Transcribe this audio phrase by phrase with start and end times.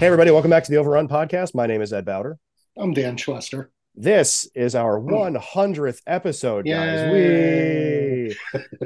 [0.00, 1.54] Hey, everybody, welcome back to the Overrun podcast.
[1.54, 2.38] My name is Ed Bowder.
[2.78, 3.66] I'm Dan Schlester.
[3.94, 7.12] This is our 100th episode, guys.
[7.12, 8.34] We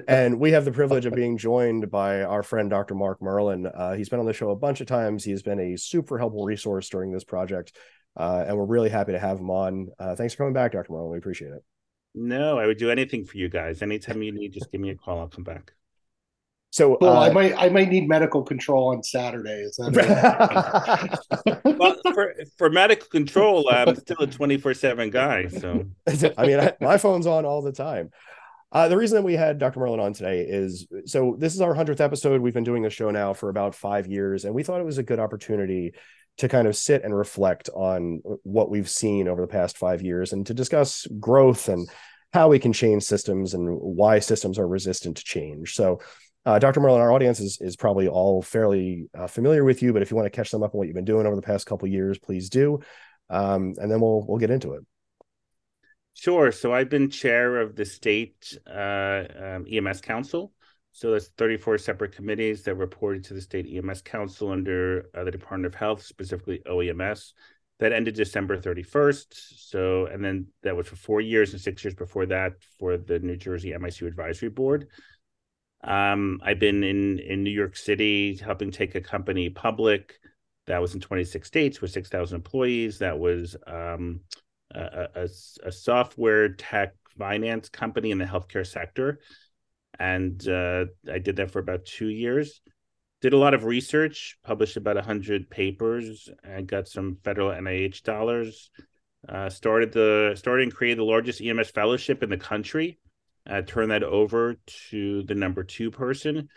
[0.09, 2.97] and we have the privilege of being joined by our friend Dr.
[2.97, 3.65] Mark Merlin.
[3.65, 5.23] Uh, he's been on the show a bunch of times.
[5.23, 7.77] He's been a super helpful resource during this project,
[8.17, 9.91] uh, and we're really happy to have him on.
[10.01, 10.93] Uh, thanks for coming back, Dr.
[10.93, 11.13] Merlin.
[11.13, 11.63] We appreciate it.
[12.17, 13.83] No, I would do anything for you guys.
[13.83, 15.21] Anytime you need, just give me a call.
[15.21, 15.75] I'll come back.
[16.75, 19.63] So well, uh, I might I might need medical control on Saturday.
[19.63, 21.21] Is that
[21.79, 23.71] well, for for medical control?
[23.71, 25.47] I'm still a 24 seven guy.
[25.47, 25.85] So
[26.37, 28.11] I mean, I, my phone's on all the time.
[28.73, 29.79] Uh, the reason that we had Dr.
[29.79, 32.41] Merlin on today is so this is our hundredth episode.
[32.41, 34.99] We've been doing the show now for about five years, and we thought it was
[34.99, 35.95] a good opportunity
[36.39, 40.33] to kind of sit and reflect on what we've seen over the past five years,
[40.33, 41.89] and to discuss growth and
[42.33, 45.75] how we can change systems and why systems are resistant to change.
[45.77, 46.01] So
[46.47, 46.81] uh, Dr.
[46.81, 50.17] Merlin, our audience is, is probably all fairly uh, familiar with you, but if you
[50.17, 52.19] want to catch them up on what you've been doing over the past couple years,
[52.19, 52.81] please do.
[53.31, 54.85] Um, and then we'll we'll get into it.
[56.13, 56.53] Sure.
[56.53, 60.53] So I've been chair of the state uh, um, EMS council.
[60.93, 65.33] So that's 34 separate committees that reported to the state EMS council under uh, the
[65.33, 67.33] Department of Health, specifically OEMS.
[67.81, 69.27] That ended December 31st.
[69.57, 73.19] So, and then that was for four years and six years before that for the
[73.19, 74.87] New Jersey MICU Advisory Board.
[75.85, 80.19] Um, I've been in in New York City helping take a company public
[80.67, 82.99] that was in 26 states with 6,000 employees.
[82.99, 84.21] That was um,
[84.75, 85.29] a, a,
[85.65, 89.21] a, software tech finance company in the healthcare sector,
[89.99, 92.63] and uh, I did that for about two years.
[93.21, 98.71] Did a lot of research, published about 100 papers, and got some federal NIH dollars.
[99.29, 102.99] Uh, started the started and created the largest EMS fellowship in the country
[103.49, 104.57] uh, turned that over
[104.91, 106.49] to the number two person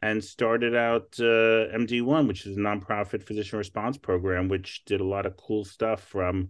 [0.00, 5.06] and started out uh, MD1, which is a nonprofit physician response program, which did a
[5.06, 6.48] lot of cool stuff from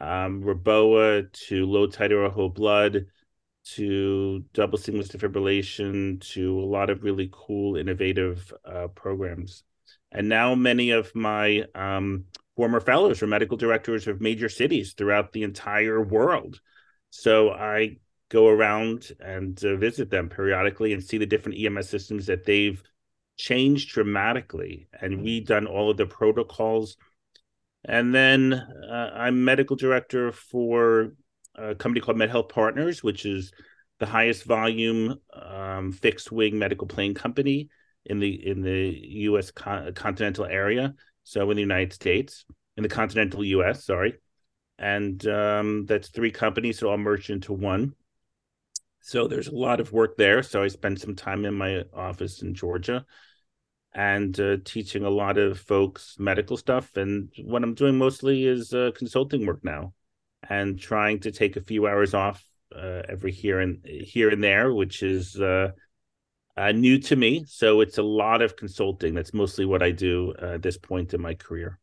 [0.00, 3.06] um, Reboa to low titer whole blood
[3.62, 9.64] to double sequence defibrillation to a lot of really cool, innovative uh, programs.
[10.12, 12.24] And now many of my um,
[12.56, 16.60] former fellows are medical directors of major cities throughout the entire world.
[17.10, 17.98] So I
[18.30, 22.82] go around and uh, visit them periodically and see the different EMS systems that they've
[23.36, 25.26] changed dramatically and mm-hmm.
[25.26, 26.96] redone all of the protocols.
[27.84, 31.14] And then uh, I'm medical director for
[31.56, 33.52] a company called MedHealth Partners, which is
[33.98, 37.68] the highest volume um, fixed wing medical plane company
[38.06, 38.98] in the in the
[39.28, 39.50] U.S.
[39.50, 40.94] Con- continental area.
[41.24, 42.44] So in the United States,
[42.76, 43.84] in the continental U.S.
[43.84, 44.14] Sorry,
[44.78, 47.94] and um, that's three companies that all merged into one.
[49.00, 50.42] So there's a lot of work there.
[50.42, 53.04] So I spent some time in my office in Georgia
[53.92, 56.96] and uh, teaching a lot of folks medical stuff.
[56.96, 59.94] And what I'm doing mostly is uh, consulting work now
[60.48, 62.44] and trying to take a few hours off
[62.74, 65.72] uh, every here and here and there, which is uh,
[66.56, 67.44] uh, new to me.
[67.46, 69.14] So it's a lot of consulting.
[69.14, 71.79] That's mostly what I do uh, at this point in my career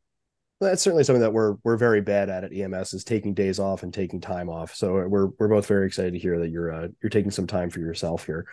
[0.60, 3.84] that's certainly something that we're we're very bad at at EMS is taking days off
[3.84, 4.74] and taking time off.
[4.74, 7.70] So we're we're both very excited to hear that you're uh, you're taking some time
[7.70, 8.48] for yourself here.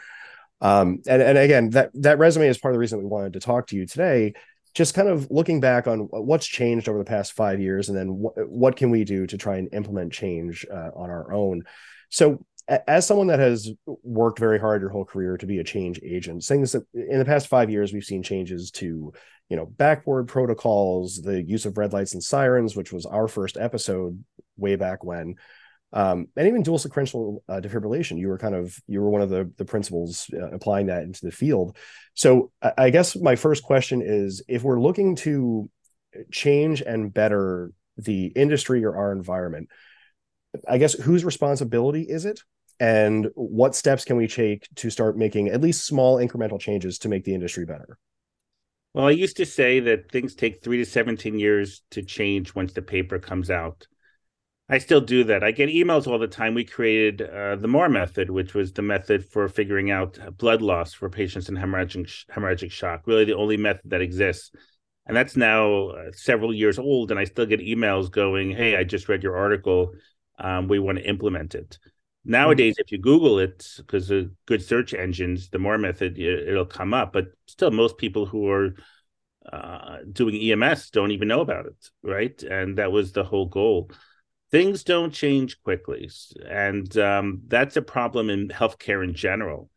[0.60, 3.40] Um, and and again, that that resume is part of the reason we wanted to
[3.40, 4.34] talk to you today.
[4.74, 8.08] Just kind of looking back on what's changed over the past five years, and then
[8.08, 11.62] wh- what can we do to try and implement change uh, on our own.
[12.10, 12.44] So
[12.88, 16.42] as someone that has worked very hard your whole career to be a change agent,
[16.42, 19.12] things that in the past five years we've seen changes to,
[19.48, 23.56] you know, backboard protocols, the use of red lights and sirens, which was our first
[23.56, 24.24] episode
[24.56, 25.36] way back when,
[25.92, 28.18] um, and even dual sequential uh, defibrillation.
[28.18, 31.24] You were kind of you were one of the the principals uh, applying that into
[31.24, 31.76] the field.
[32.14, 35.70] So I, I guess my first question is, if we're looking to
[36.30, 39.68] change and better the industry or our environment.
[40.68, 42.40] I guess whose responsibility is it
[42.80, 47.08] and what steps can we take to start making at least small incremental changes to
[47.08, 47.98] make the industry better
[48.94, 52.72] well i used to say that things take 3 to 17 years to change once
[52.72, 53.86] the paper comes out.
[54.66, 55.44] I still do that.
[55.44, 56.54] I get emails all the time.
[56.54, 60.94] We created uh, the MAR method which was the method for figuring out blood loss
[60.94, 64.50] for patients in hemorrhagic hemorrhagic shock really the only method that exists.
[65.06, 68.84] And that's now uh, several years old and i still get emails going hey i
[68.84, 69.92] just read your article.
[70.38, 71.78] Um, we want to implement it
[72.24, 76.94] Nowadays, if you Google it, because of good search engines, the MAR method it'll come
[76.94, 77.12] up.
[77.12, 78.74] But still, most people who are
[79.52, 82.42] uh, doing EMS don't even know about it, right?
[82.42, 83.90] And that was the whole goal.
[84.50, 86.08] Things don't change quickly,
[86.48, 89.68] and um, that's a problem in healthcare in general.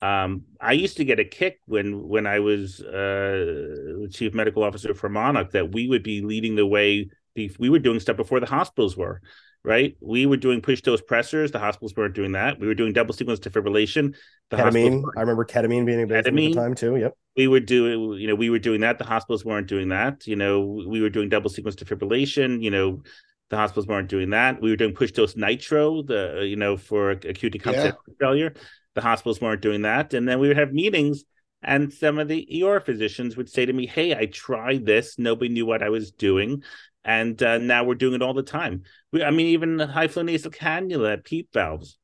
[0.00, 4.94] Um, I used to get a kick when when I was uh, chief medical officer
[4.94, 7.10] for MONOC that we would be leading the way.
[7.36, 9.22] We were doing stuff before the hospitals were,
[9.64, 9.96] right?
[10.00, 11.52] We were doing push dose pressors.
[11.52, 12.58] The hospitals weren't doing that.
[12.58, 14.14] We were doing double sequence defibrillation.
[14.50, 15.04] The ketamine.
[15.16, 16.96] I remember ketamine being a big ketamine, at the time too.
[16.96, 17.16] Yep.
[17.36, 18.98] We were doing, you know, we were doing that.
[18.98, 20.26] The hospitals weren't doing that.
[20.26, 22.62] You know, we were doing double sequence defibrillation.
[22.62, 23.02] You know,
[23.50, 24.60] the hospitals weren't doing that.
[24.60, 28.14] We were doing push dose nitro, the you know, for acute decompensation yeah.
[28.20, 28.54] failure.
[28.94, 30.12] The hospitals weren't doing that.
[30.12, 31.24] And then we would have meetings
[31.62, 35.18] and some of the ER physicians would say to me, Hey, I tried this.
[35.18, 36.62] Nobody knew what I was doing.
[37.04, 38.82] And uh, now we're doing it all the time.
[39.12, 41.98] We, I mean, even the high flow nasal cannula, PEEP valves.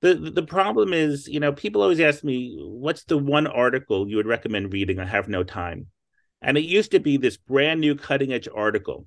[0.00, 4.16] The, the problem is, you know, people always ask me, what's the one article you
[4.16, 4.98] would recommend reading?
[4.98, 5.86] I have no time.
[6.42, 9.06] And it used to be this brand new cutting edge article.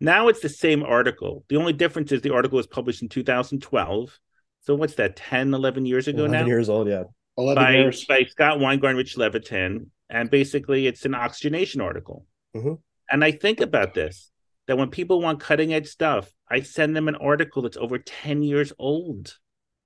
[0.00, 1.44] Now it's the same article.
[1.48, 4.18] The only difference is the article was published in 2012
[4.64, 7.04] so what's that 10 11 years ago 11 now years old yeah
[7.38, 12.26] 11 by, years by scott weingarten rich levitan and basically it's an oxygenation article
[12.56, 12.74] mm-hmm.
[13.10, 14.30] and i think about this
[14.66, 18.42] that when people want cutting edge stuff i send them an article that's over 10
[18.42, 19.36] years old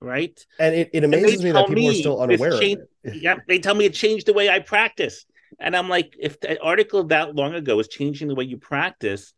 [0.01, 3.15] right and it, it amazes me that people me are still unaware changed, of it
[3.21, 5.25] yeah they tell me it changed the way i practice
[5.59, 9.33] and i'm like if the article that long ago is changing the way you practice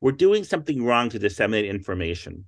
[0.00, 2.44] we're doing something wrong to disseminate information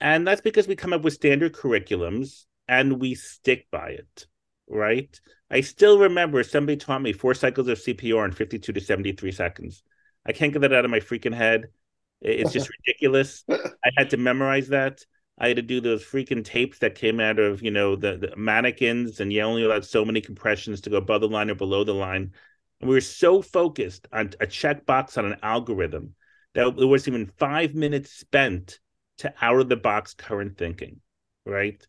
[0.00, 4.26] and that's because we come up with standard curriculums and we stick by it,
[4.68, 5.18] right?
[5.50, 9.82] I still remember somebody taught me four cycles of CPR in 52 to 73 seconds.
[10.26, 11.68] I can't get that out of my freaking head.
[12.20, 13.44] It's just ridiculous.
[13.48, 15.04] I had to memorize that.
[15.38, 18.36] I had to do those freaking tapes that came out of, you know, the, the
[18.36, 21.82] mannequins, and you only allowed so many compressions to go above the line or below
[21.82, 22.32] the line.
[22.80, 26.14] And we were so focused on a checkbox on an algorithm
[26.54, 28.78] that there wasn't even five minutes spent
[29.18, 31.00] to out of the box current thinking,
[31.44, 31.84] right?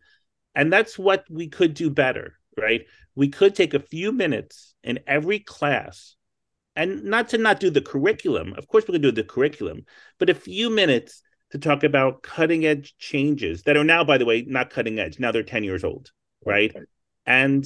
[0.56, 2.86] And that's what we could do better, right?
[3.16, 6.15] We could take a few minutes in every class
[6.76, 8.54] and not to not do the curriculum.
[8.58, 9.86] Of course, we can do the curriculum,
[10.20, 14.26] but a few minutes to talk about cutting edge changes that are now, by the
[14.26, 15.20] way, not cutting edge.
[15.20, 16.12] Now they're 10 years old,
[16.46, 16.72] right?
[16.76, 16.86] Okay.
[17.26, 17.66] And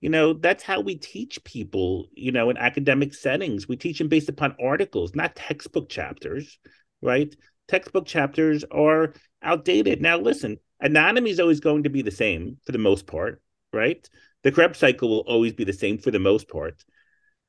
[0.00, 4.06] you know that's how we teach people you know in academic settings we teach them
[4.06, 6.60] based upon articles not textbook chapters
[7.02, 7.34] right
[7.68, 10.00] textbook chapters are outdated.
[10.02, 13.40] Now, listen, anatomy is always going to be the same for the most part,
[13.72, 14.08] right?
[14.42, 16.82] The Krebs cycle will always be the same for the most part.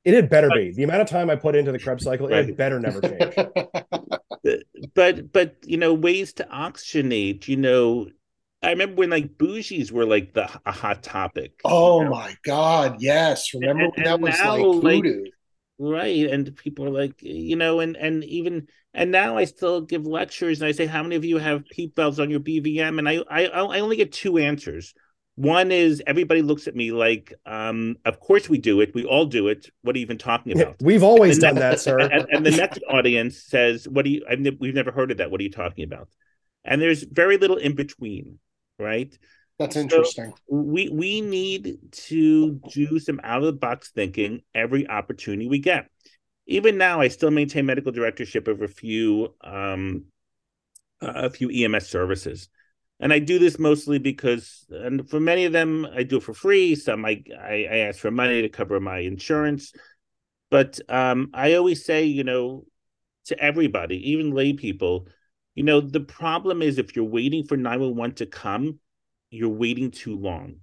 [0.06, 0.72] It had better but, be.
[0.72, 2.48] The amount of time I put into the Krebs cycle, right.
[2.48, 3.36] it better never change.
[4.96, 8.08] but but you know, ways to oxygenate, you know,
[8.64, 11.60] I remember when like bougies were like the a hot topic.
[11.66, 12.12] Oh you know?
[12.12, 13.54] my god, yes.
[13.54, 15.24] Remember and, when that was now, like voodoo?
[15.24, 15.34] Like,
[15.80, 20.06] right and people are like you know and and even and now i still give
[20.06, 23.08] lectures and i say how many of you have PEEP valves on your bvm and
[23.08, 24.94] i i, I only get two answers
[25.40, 28.94] one is everybody looks at me like um of course we do it.
[28.94, 29.70] We all do it.
[29.82, 30.76] What are you even talking about?
[30.82, 32.00] we've always done next, that sir.
[32.12, 35.32] and, and, the next audience says what do you I've, we've never heard of that.
[35.32, 36.10] What are you talking about?
[36.66, 38.40] And there's very little in between
[38.80, 39.16] right?
[39.60, 40.34] That's interesting.
[40.50, 45.60] So we we need to do some out of the box thinking every opportunity we
[45.60, 45.90] get.
[46.48, 50.06] Even now, I still maintain medical directorship of a few um,
[51.02, 52.50] a few EMS services,
[53.00, 56.34] and I do this mostly because, and for many of them, I do it for
[56.34, 56.76] free.
[56.76, 59.74] Some I I, I ask for money to cover my insurance,
[60.50, 62.66] but um, I always say, you know,
[63.26, 65.08] to everybody, even lay people,
[65.56, 68.80] you know, the problem is if you're waiting for 911 to come,
[69.30, 70.56] you're waiting too long,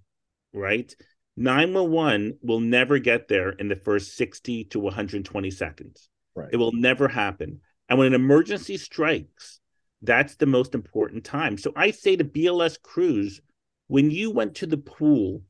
[0.53, 0.95] right?
[1.37, 6.09] 911 will never get there in the first 60 to 120 seconds.
[6.35, 6.49] Right.
[6.53, 7.61] It will never happen.
[7.89, 9.61] And when an emergency strikes,
[10.07, 11.59] that's the most important time.
[11.59, 13.41] So I say to BLS crews,
[13.89, 15.43] when you went to the pool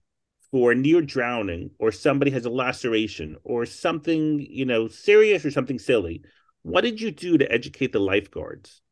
[0.51, 5.79] for near drowning or somebody has a laceration or something, you know, serious or something
[5.79, 6.23] silly,
[6.63, 8.83] what did you do to educate the lifeguards?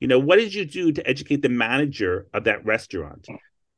[0.00, 3.26] You know, what did you do to educate the manager of that restaurant?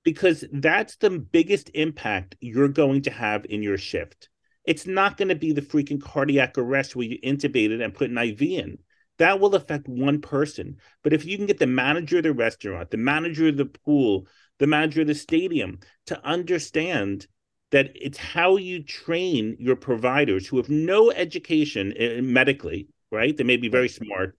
[0.05, 4.29] because that's the biggest impact you're going to have in your shift.
[4.65, 8.19] It's not going to be the freaking cardiac arrest where you intubate and put an
[8.19, 8.79] IV in.
[9.21, 10.79] That will affect one person.
[11.05, 14.27] But if you can get the manager of the restaurant, the manager of the pool,
[14.59, 17.27] the manager of the stadium to understand
[17.71, 23.37] that it's how you train your providers who have no education eh, medically, right?
[23.37, 24.39] They may be very smart.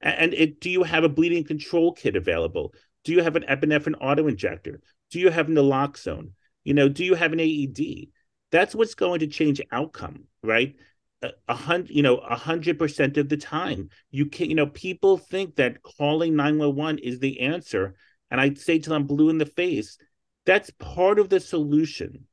[0.00, 2.72] And it, do you have a bleeding control kit available?
[3.04, 4.80] Do you have an epinephrine auto injector?
[5.10, 6.30] Do you have naloxone?
[6.64, 8.08] You know, do you have an AED?
[8.50, 10.74] That's what's going to change outcome, right?
[11.46, 15.18] A hundred, you know, a hundred percent of the time, you can, you know, people
[15.18, 17.94] think that calling nine one one is the answer,
[18.30, 19.98] and I say to them, blue in the face,
[20.46, 22.26] that's part of the solution.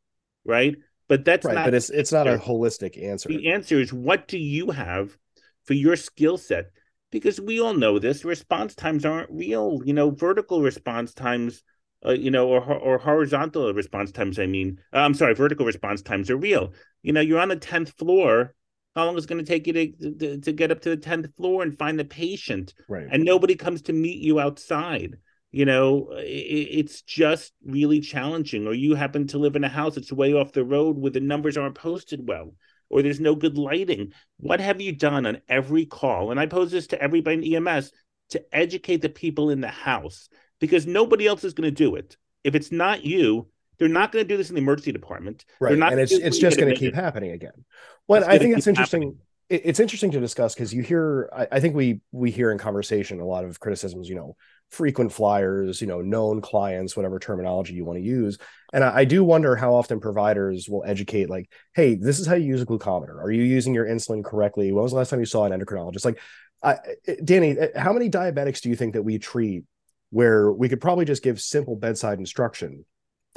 [0.45, 0.75] right?
[1.07, 1.55] But that's right.
[1.55, 3.29] not But it's it's not a holistic answer.
[3.29, 5.17] the answer is what do you have
[5.65, 6.71] for your skill set?
[7.11, 9.81] Because we all know this response times aren't real.
[9.83, 11.63] You know, vertical response times,
[12.05, 14.39] uh, you know, or or horizontal response times.
[14.39, 16.73] I mean, uh, I'm sorry, vertical response times are real.
[17.01, 18.53] You know, you're on the tenth floor.
[18.99, 20.97] How long is it going to take you to, to to get up to the
[20.97, 22.73] tenth floor and find the patient?
[22.89, 23.07] Right.
[23.09, 25.17] And nobody comes to meet you outside.
[25.51, 28.67] You know, it, it's just really challenging.
[28.67, 31.21] Or you happen to live in a house that's way off the road where the
[31.21, 32.53] numbers aren't posted well
[32.89, 34.11] or there's no good lighting.
[34.37, 36.31] What have you done on every call?
[36.31, 37.91] And I pose this to everybody in EMS
[38.31, 40.27] to educate the people in the house
[40.59, 42.17] because nobody else is going to do it.
[42.43, 43.47] If it's not you,
[43.79, 45.45] they're not going to do this in the emergency department.
[45.59, 47.65] They're right not and it's it's just going to keep happening again.
[48.07, 49.19] Well i think it's interesting happening.
[49.49, 53.19] it's interesting to discuss because you hear I, I think we we hear in conversation
[53.19, 54.35] a lot of criticisms you know
[54.69, 58.37] frequent flyers you know known clients whatever terminology you want to use.
[58.73, 62.35] And I, I do wonder how often providers will educate like hey this is how
[62.35, 63.15] you use a glucometer.
[63.15, 64.71] Are you using your insulin correctly?
[64.71, 66.05] When was the last time you saw an endocrinologist?
[66.05, 66.19] Like
[66.61, 69.63] I, eh, danny eh, how many diabetics do you think that we treat
[70.09, 72.85] where we could probably just give simple bedside instruction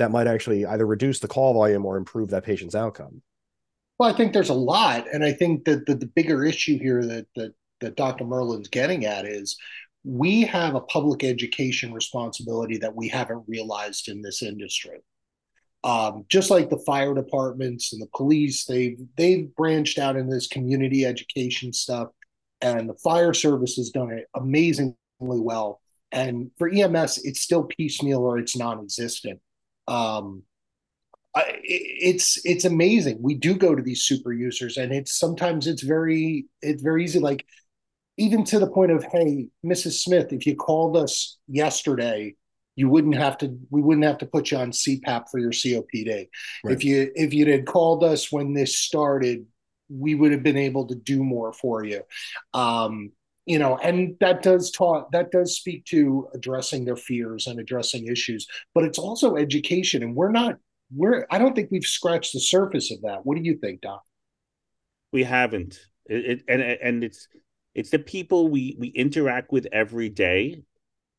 [0.02, 3.22] that might actually either reduce the call volume or improve that patient's outcome
[3.98, 7.04] Well, I think there's a lot, and I think that the, the bigger issue here
[7.06, 8.24] that that that Dr.
[8.24, 9.56] Merlin's getting at is
[10.04, 14.98] we have a public education responsibility that we haven't realized in this industry.
[15.84, 20.46] Um, just like the fire departments and the police, they've they've branched out in this
[20.46, 22.08] community education stuff,
[22.60, 25.80] and the fire service has done it amazingly well.
[26.12, 29.40] And for EMS, it's still piecemeal or it's non-existent.
[29.88, 30.42] Um,
[31.34, 33.18] I, it's it's amazing.
[33.20, 37.20] We do go to these super users, and it's sometimes it's very it's very easy.
[37.20, 37.46] Like
[38.18, 40.02] even to the point of, hey, Mrs.
[40.02, 42.34] Smith, if you called us yesterday,
[42.76, 43.58] you wouldn't have to.
[43.70, 46.28] We wouldn't have to put you on CPAP for your COPD.
[46.64, 46.74] Right.
[46.74, 49.46] If you if you had called us when this started,
[49.90, 52.02] we would have been able to do more for you.
[52.54, 53.12] Um,
[53.46, 55.10] you know, and that does talk.
[55.12, 58.46] That does speak to addressing their fears and addressing issues.
[58.74, 60.56] But it's also education, and we're not
[60.94, 63.24] we're I don't think we've scratched the surface of that.
[63.24, 64.02] What do you think, Doc?
[65.12, 65.78] We haven't.
[66.06, 67.28] It, it, and and it's
[67.74, 70.62] it's the people we we interact with every day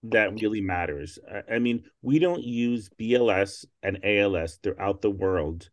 [0.03, 1.17] that really matters.
[1.49, 5.69] I, mean, we don't use BLS and ALS throughout the world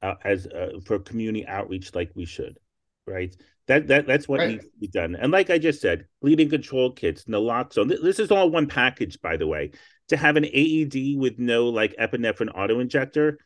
[0.00, 2.58] uh, as uh, for community outreach like we should,
[3.06, 3.36] right?
[3.66, 4.50] That that that's what Right.
[4.50, 5.16] needs to be done.
[5.16, 7.88] And like I just said, bleeding control kits, naloxone.
[7.88, 9.70] th- This is all one package, by the way.
[10.08, 13.38] To have an AED with no like epinephrine auto injector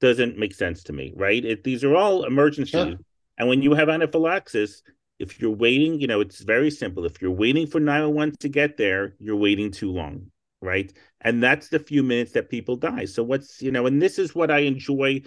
[0.00, 1.44] doesn't make sense to me, right?
[1.44, 2.70] It, these are all emergencies.
[2.70, 2.94] Sure.
[3.38, 4.82] And when you have anaphylaxis,
[5.18, 7.04] if you're waiting, you know, it's very simple.
[7.04, 10.30] If you're waiting for 911 to get there, you're waiting too long,
[10.62, 10.90] right?
[11.20, 13.04] And that's the few minutes that people die.
[13.06, 15.22] So what's, you know, and this is what I enjoy.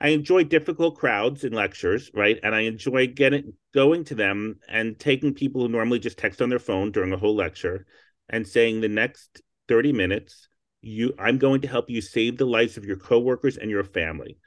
[0.00, 2.38] I enjoy difficult crowds in lectures, right?
[2.42, 6.50] And I enjoy getting going to them and taking people who normally just text on
[6.50, 7.86] their phone during a whole lecture
[8.28, 10.48] and saying the next 30 minutes,
[10.82, 14.38] you I'm going to help you save the lives of your coworkers and your family.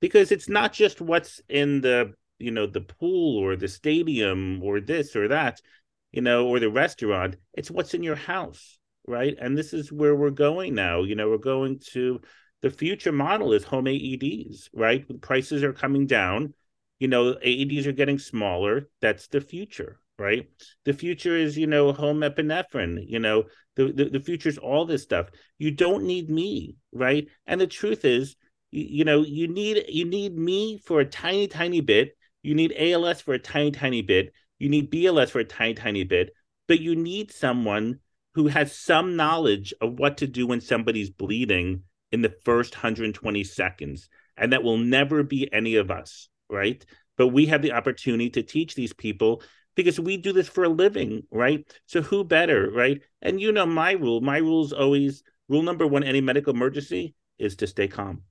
[0.00, 4.80] Because it's not just what's in the you know the pool or the stadium or
[4.80, 5.60] this or that
[6.12, 10.14] you know or the restaurant it's what's in your house right and this is where
[10.14, 12.20] we're going now you know we're going to
[12.62, 15.04] the future model is home aeds right?
[15.20, 16.54] Prices are coming down.
[16.98, 18.88] You know aeds are getting smaller.
[19.00, 20.48] That's the future right?
[20.84, 23.44] The future is you know home epinephrine you know
[23.74, 25.28] the, the, the future is all this stuff.
[25.58, 27.26] You don't need me right?
[27.46, 28.36] And the truth is
[28.70, 32.16] you, you know you need you need me for a tiny tiny bit.
[32.42, 34.32] You need ALS for a tiny, tiny bit.
[34.58, 36.30] You need BLS for a tiny, tiny bit.
[36.68, 37.98] But you need someone
[38.34, 41.82] who has some knowledge of what to do when somebody's bleeding
[42.12, 44.08] in the first 120 seconds.
[44.36, 46.84] And that will never be any of us, right?
[47.16, 49.42] But we have the opportunity to teach these people
[49.74, 51.66] because we do this for a living, right?
[51.86, 53.00] So who better, right?
[53.22, 54.20] And you know my rule.
[54.20, 58.22] My rule is always rule number one: any medical emergency is to stay calm,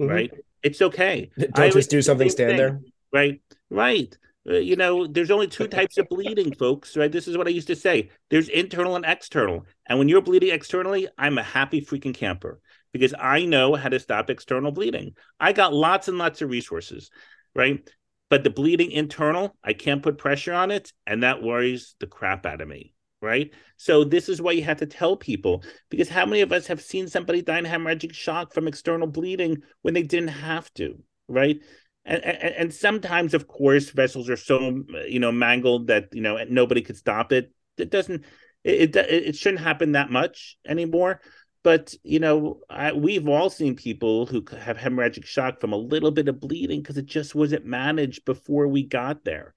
[0.00, 0.08] Mhm.
[0.10, 0.30] right?
[0.62, 1.30] It's okay.
[1.38, 2.80] Don't always just do something stand thing there
[3.12, 3.40] right
[3.70, 7.46] right Uh, you know there's only two types of bleeding folks right this is what
[7.46, 11.42] i used to say there's internal and external and when you're bleeding externally i'm a
[11.42, 12.60] happy freaking camper
[12.94, 15.14] because i know how to stop external bleeding.
[15.38, 17.10] I got lots and lots of resources
[17.54, 17.88] right?
[18.30, 22.46] But the bleeding internal i can't put pressure on it and that worries the crap
[22.46, 23.52] out of me right?
[23.78, 26.80] So this is why you have to tell people because how many of us have
[26.80, 31.58] seen somebody die in hemorrhagic shock from external bleeding when they didn't have to right?
[32.04, 36.38] And, and, and sometimes of course vessels are so you know mangled that you know
[36.48, 37.50] nobody could stop it.
[37.76, 38.24] It doesn't
[38.62, 41.20] it, it it shouldn't happen that much anymore
[41.64, 46.10] But you know, I, we've all seen people who have hemorrhagic shock from a little
[46.10, 49.54] bit of bleeding because it just wasn't managed before we got there.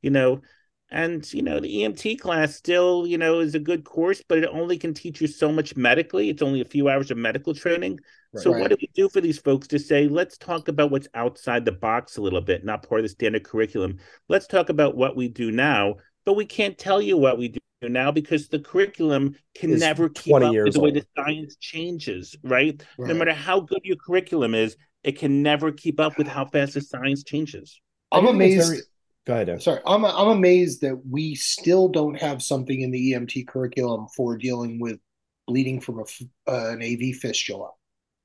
[0.00, 0.40] You know,
[0.90, 4.48] and you know the EMT class still you know is a good course, but it
[4.50, 6.30] only can teach you so much medically.
[6.30, 8.00] It's only a few hours of medical training.
[8.32, 8.42] Right.
[8.42, 11.66] So what do we do for these folks to say, let's talk about what's outside
[11.66, 13.98] the box a little bit, not part of the standard curriculum.
[14.28, 17.59] Let's talk about what we do now, but we can't tell you what we do
[17.88, 22.36] now because the curriculum can it's never keep up with the way the science changes,
[22.42, 22.82] right?
[22.98, 23.08] right?
[23.08, 26.74] No matter how good your curriculum is, it can never keep up with how fast
[26.74, 27.80] the science changes.
[28.12, 28.68] I'm amazed.
[28.68, 28.80] Very...
[29.26, 29.62] Go ahead.
[29.62, 34.36] Sorry, I'm I'm amazed that we still don't have something in the EMT curriculum for
[34.36, 34.98] dealing with
[35.46, 36.04] bleeding from a,
[36.50, 37.70] uh, an AV fistula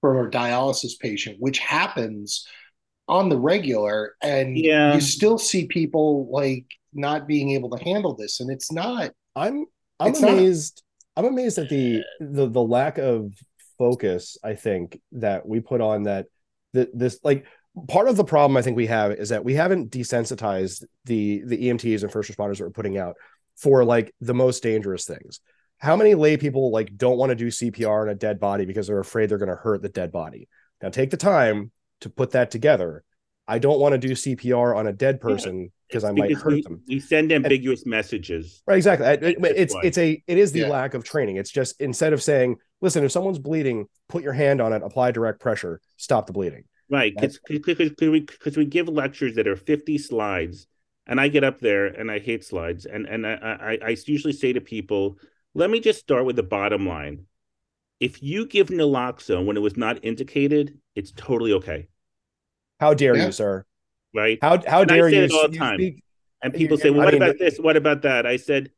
[0.01, 2.47] for a dialysis patient, which happens
[3.07, 4.95] on the regular, and yeah.
[4.95, 9.65] you still see people like not being able to handle this, and it's not I'm
[9.99, 10.83] I'm amazed.
[11.15, 11.25] Not...
[11.25, 13.33] I'm amazed at the the the lack of
[13.77, 14.37] focus.
[14.43, 16.27] I think that we put on that.
[16.73, 17.45] That this like
[17.87, 21.57] part of the problem I think we have is that we haven't desensitized the the
[21.69, 23.15] EMTs and first responders that we're putting out
[23.55, 25.39] for like the most dangerous things.
[25.77, 28.87] How many lay people like don't want to do CPR on a dead body because
[28.87, 30.47] they're afraid they're going to hurt the dead body?
[30.81, 33.03] Now take the time to put that together.
[33.47, 36.61] I don't want to do CPR on a dead person because I might hurt we,
[36.61, 36.81] them.
[36.87, 38.61] We send ambiguous and, messages.
[38.67, 39.07] Right, exactly.
[39.07, 40.69] It, it's it's a it is the yeah.
[40.69, 41.37] lack of training.
[41.37, 45.11] It's just instead of saying, "Listen, if someone's bleeding, put your hand on it, apply
[45.11, 47.59] direct pressure, stop the bleeding." Right, because we
[48.21, 50.67] because we give lectures that are fifty slides,
[51.07, 54.33] and I get up there and I hate slides, and and I, I I usually
[54.33, 55.17] say to people,
[55.53, 57.25] "Let me just start with the bottom line.
[57.99, 61.87] If you give naloxone when it was not indicated, it's totally okay."
[62.79, 63.27] How dare yeah.
[63.27, 63.65] you, sir?
[64.15, 64.39] Right?
[64.41, 65.27] How how and dare you?
[65.33, 65.77] all the time.
[65.77, 66.03] Speak,
[66.41, 67.57] and people say, "Well, what about this?
[67.57, 68.71] What about that?" I said,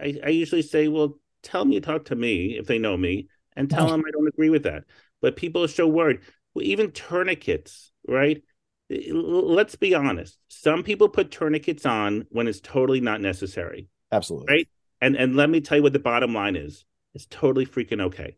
[0.00, 3.68] I, I usually say, "Well, tell me, talk to me if they know me, and
[3.70, 4.84] tell them I don't agree with that."
[5.20, 6.20] But people are so worried.
[6.54, 8.42] Well, even tourniquets, right?
[8.90, 10.38] Eh, let's be honest.
[10.48, 13.88] Some people put tourniquets on when it's totally not necessary.
[14.10, 14.52] Absolutely.
[14.52, 14.68] Right.
[15.00, 16.84] And and let me tell you what the bottom line is.
[17.14, 18.36] It's totally freaking okay.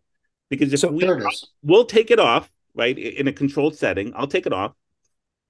[0.48, 1.08] Because if so we
[1.62, 4.72] we'll take it off, right, in a controlled setting, I'll take it off.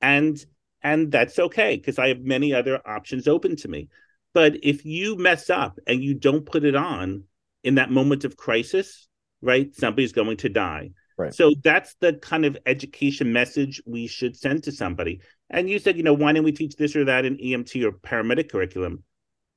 [0.00, 0.44] And
[0.82, 3.88] and that's okay because I have many other options open to me.
[4.34, 7.24] But if you mess up and you don't put it on
[7.62, 9.08] in that moment of crisis,
[9.40, 10.90] right, somebody's going to die.
[11.18, 11.34] Right.
[11.34, 15.20] So that's the kind of education message we should send to somebody.
[15.50, 17.92] And you said, you know, why don't we teach this or that in EMT or
[17.92, 19.04] paramedic curriculum?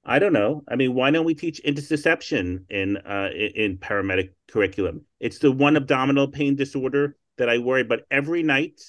[0.03, 0.63] I don't know.
[0.67, 5.05] I mean, why don't we teach intussusception in uh, in paramedic curriculum?
[5.19, 8.81] It's the one abdominal pain disorder that I worry about every night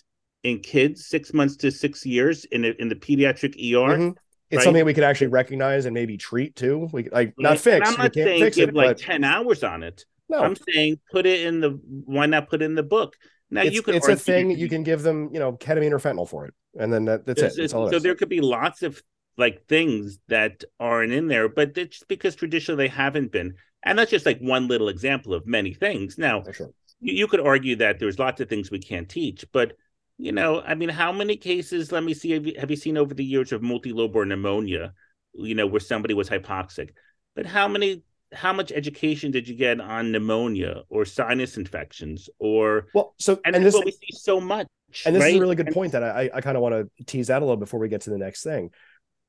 [0.46, 3.98] in kids six months to six years in the, in the pediatric ER.
[3.98, 4.08] Mm-hmm.
[4.48, 4.62] It's right?
[4.64, 6.88] something we could actually recognize and maybe treat too.
[6.92, 7.88] We like not fix.
[7.88, 8.98] I'm not saying give it, like but...
[8.98, 10.04] ten hours on it.
[10.28, 11.80] No, I'm saying put it in the.
[12.04, 13.16] Why not put it in the book?
[13.50, 13.96] Now it's, you can.
[13.96, 15.30] It's a thing you can give them.
[15.32, 17.60] You know, ketamine or fentanyl for it, and then that, that's it's, it.
[17.62, 19.02] That's so it there could be lots of
[19.36, 24.12] like things that aren't in there, but it's because traditionally they haven't been, and that's
[24.12, 26.18] just like one little example of many things.
[26.18, 26.70] Now, sure.
[27.00, 29.72] you, you could argue that there's lots of things we can't teach, but
[30.18, 32.96] you know, I mean, how many cases, let me see, have you, have you seen
[32.96, 34.94] over the years of multilobar pneumonia,
[35.34, 36.90] you know, where somebody was hypoxic?
[37.34, 38.02] But how many,
[38.32, 43.56] how much education did you get on pneumonia or sinus infections or, well, so, and,
[43.56, 44.66] and this, what we see so much.
[45.04, 45.32] And this right?
[45.32, 47.44] is a really good point that I, I kind of want to tease out a
[47.44, 48.70] little before we get to the next thing.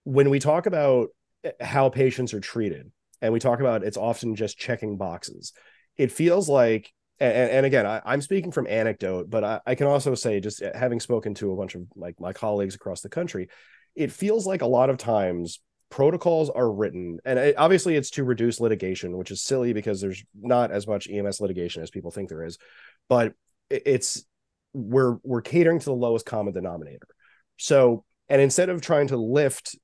[0.06, 1.10] When we talk about
[1.44, 5.52] eh, how patients are treated, and we talk about it's often just checking boxes,
[5.98, 9.88] it feels like and, and again, I, am speaking from anecdote, but I, I, can
[9.88, 13.10] also say, just uh, having spoken to a bunch of like my colleagues across the
[13.10, 13.50] country,
[13.96, 18.24] it feels like a lot of times protocols are written, and it, obviously it's to
[18.24, 22.30] reduce litigation, which is silly because there's not as much EMS litigation as people think
[22.30, 22.58] there is,
[23.10, 23.34] but
[23.70, 24.26] it, it's
[24.74, 27.08] we're we're catering to the lowest common denominator.
[27.58, 29.76] So, and instead of trying to lift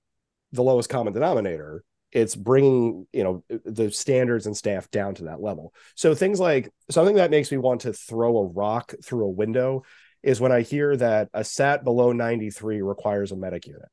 [0.52, 5.42] the lowest common denominator, it's bringing you know the standards and staff down to that
[5.42, 9.32] level so things like something that makes me want to throw a rock through a
[9.32, 9.84] window
[10.22, 13.90] is when i hear that a sat below 93 requires a medic unit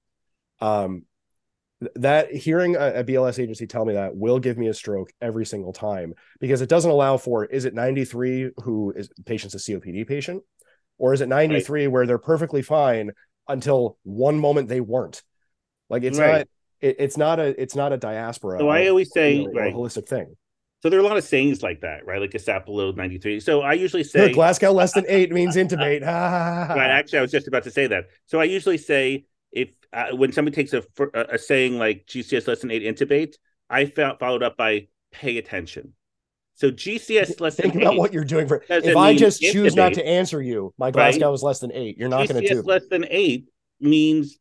[0.61, 1.03] um
[1.95, 5.47] that hearing a, a, bls agency tell me that will give me a stroke every
[5.47, 10.07] single time because it doesn't allow for is it 93 who is patient's a copd
[10.07, 10.43] patient
[10.99, 11.93] or is it 93 right.
[11.93, 13.13] where they're perfectly fine
[13.49, 15.23] until one moment they weren't
[15.89, 16.39] like it's right.
[16.39, 16.47] not
[16.81, 18.59] it, it's not a it's not a diaspora.
[18.59, 19.75] So I always say right.
[19.75, 20.37] holistic thing.
[20.83, 22.21] So there are a lot of sayings like that, right?
[22.21, 23.41] Like a sat below 93.
[23.41, 26.01] So I usually say Look, Glasgow less than eight means intubate.
[26.07, 26.91] right.
[26.91, 28.07] Actually, I was just about to say that.
[28.27, 30.83] So I usually say if uh, when somebody takes a,
[31.15, 33.35] a, saying like GCS less than eight intubate,
[33.69, 35.93] I felt followed up by pay attention.
[36.55, 37.65] So GCS less than.
[37.65, 38.65] Think than about eight what you're doing for.
[38.69, 41.35] If I just intubate, choose not to answer you, my Glasgow right?
[41.35, 41.99] is less than eight.
[41.99, 42.63] You're not going to GCS do.
[42.63, 43.49] less than eight
[43.81, 44.39] means,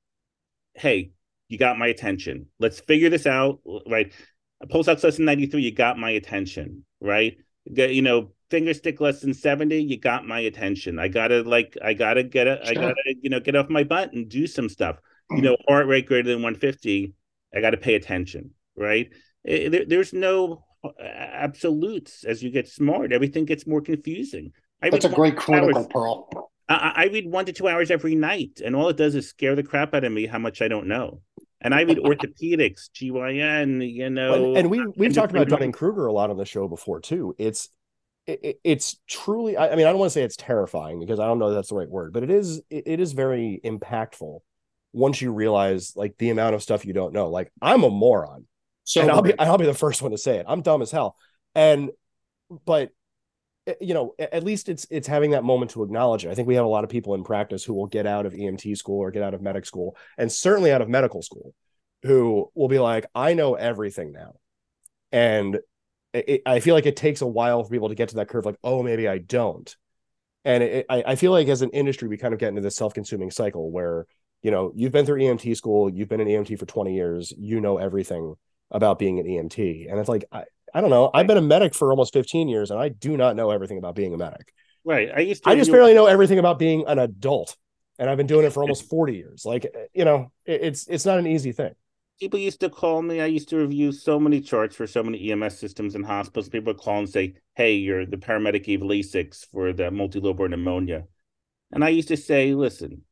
[0.73, 1.12] hey,
[1.50, 2.46] you got my attention.
[2.60, 4.14] Let's figure this out, right?
[4.62, 7.36] A pulse ox less than 93, you got my attention, right?
[7.74, 11.00] Get, you know, finger stick less than 70, you got my attention.
[11.00, 14.14] I gotta like, I gotta get it, I gotta, you know, get off my butt
[14.14, 14.98] and do some stuff.
[15.32, 17.14] You know, heart rate greater than 150,
[17.56, 19.10] I gotta pay attention, right?
[19.48, 20.64] Eh, there- there's no
[21.00, 23.12] absolutes as you get smart.
[23.12, 24.52] Everything gets more confusing.
[24.82, 26.52] I That's a great critical pearl.
[26.68, 29.56] I, I read one to two hours every night, and all it does is scare
[29.56, 31.22] the crap out of me how much I don't know.
[31.62, 34.34] And I read orthopedics, GYN, you know.
[34.34, 35.50] and, and we we've talked about endocrinology.
[35.50, 37.36] Dunning Kruger a lot on the show before too.
[37.38, 37.69] It's
[38.26, 39.58] it, it- it's truly.
[39.58, 41.69] I, I mean, I don't want to say it's terrifying because I don't know that's
[41.69, 42.62] the right word, but it is.
[42.69, 44.39] It, it is very impactful
[44.93, 47.30] once you realize like the amount of stuff you don't know.
[47.30, 48.45] Like I'm a moron,
[48.86, 50.45] So and I'll be I'll be the first one to say it.
[50.48, 51.15] I'm dumb as hell,
[51.56, 51.91] and
[52.65, 52.91] but
[53.69, 56.29] Eh, you know at least it's it's having that moment to acknowledge it.
[56.29, 58.34] I think we have a lot of people in practice who will get out of
[58.34, 61.53] EMT school or get out of medic school, and certainly out of medical school,
[62.03, 64.36] who will be like, I know everything now,
[65.12, 65.60] and
[66.13, 68.45] it, I feel like it takes a while for people to get to that curve.
[68.45, 69.75] Like, oh, maybe I don't.
[70.45, 72.75] And it, I, I feel like as an industry, we kind of get into this
[72.75, 74.08] self-consuming cycle where
[74.41, 77.62] you know you've been through EMT school, you've been an EMT for 20 years, you
[77.62, 78.36] know everything
[78.71, 81.10] about being an EMT, and it's like I, I don't know.
[81.13, 83.95] I've been a medic for almost 15 years, and I do not know everything about
[83.95, 84.53] being a medic.
[84.86, 85.10] Right.
[85.15, 87.58] I used to I just barely know everything about being an adult,
[87.97, 89.45] and I've been doing it for almost 40 years.
[89.45, 91.73] Like you know, it, it's it's not an easy thing.
[92.19, 93.21] people used to call me.
[93.21, 96.49] I used to review so many charts for so many EMS systems and hospitals.
[96.49, 101.05] People would call and say, Hey, you're the paramedic Eve Lasix for the multilobar pneumonia.
[101.71, 103.03] And I used to say, Listen,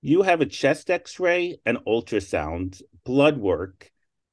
[0.00, 3.90] you have a chest x ray, an ultrasound, blood work,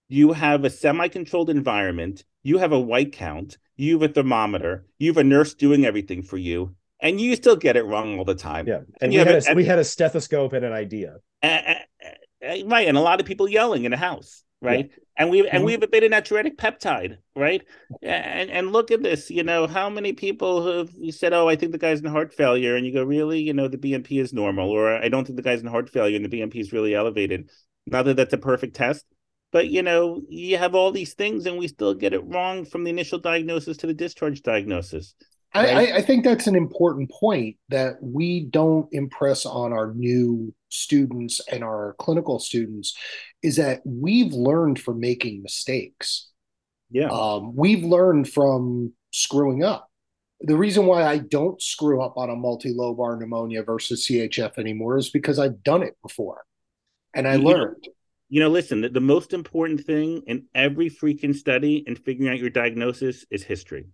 [0.07, 4.85] you have a semi controlled environment, you have a white count, you have a thermometer,
[4.99, 8.25] you have a nurse doing everything for you, and you still get it wrong all
[8.25, 8.67] the time.
[8.67, 11.17] Yeah, and you we have had, a- a, we had a stethoscope and an idea.
[11.41, 11.73] Uh, uh,
[12.47, 14.89] uh, right, and a lot of people yelling in a house, right?
[15.17, 17.63] And we and we have a beta natriuretic peptide, right?
[18.01, 21.55] And and look at this, you know, how many people have you said, "Oh, I
[21.55, 23.39] think the guy's in heart failure," and you go, "Really?
[23.41, 26.15] You know, the BNP is normal," or "I don't think the guy's in heart failure
[26.15, 27.49] and the BNP is really elevated."
[27.87, 29.05] Not that that's a perfect test,
[29.55, 32.83] but you know, you have all these things, and we still get it wrong from
[32.83, 35.15] the initial diagnosis to the discharge diagnosis.
[35.53, 35.93] I, Right.
[35.93, 41.39] I, I think that's an important point that we don't impress on our new students
[41.49, 42.97] and our clinical students
[43.43, 46.31] is that we've learned from making mistakes.
[46.91, 49.89] Yeah, Um, we've learned from screwing up.
[50.41, 55.11] The reason why I don't screw up on a multi-lobar pneumonia versus CHF anymore is
[55.11, 56.43] because I've done it before
[57.13, 57.87] and I You learned.
[58.29, 62.39] You know, listen, the, the most important thing in every freaking study in figuring out
[62.39, 63.87] your diagnosis is history,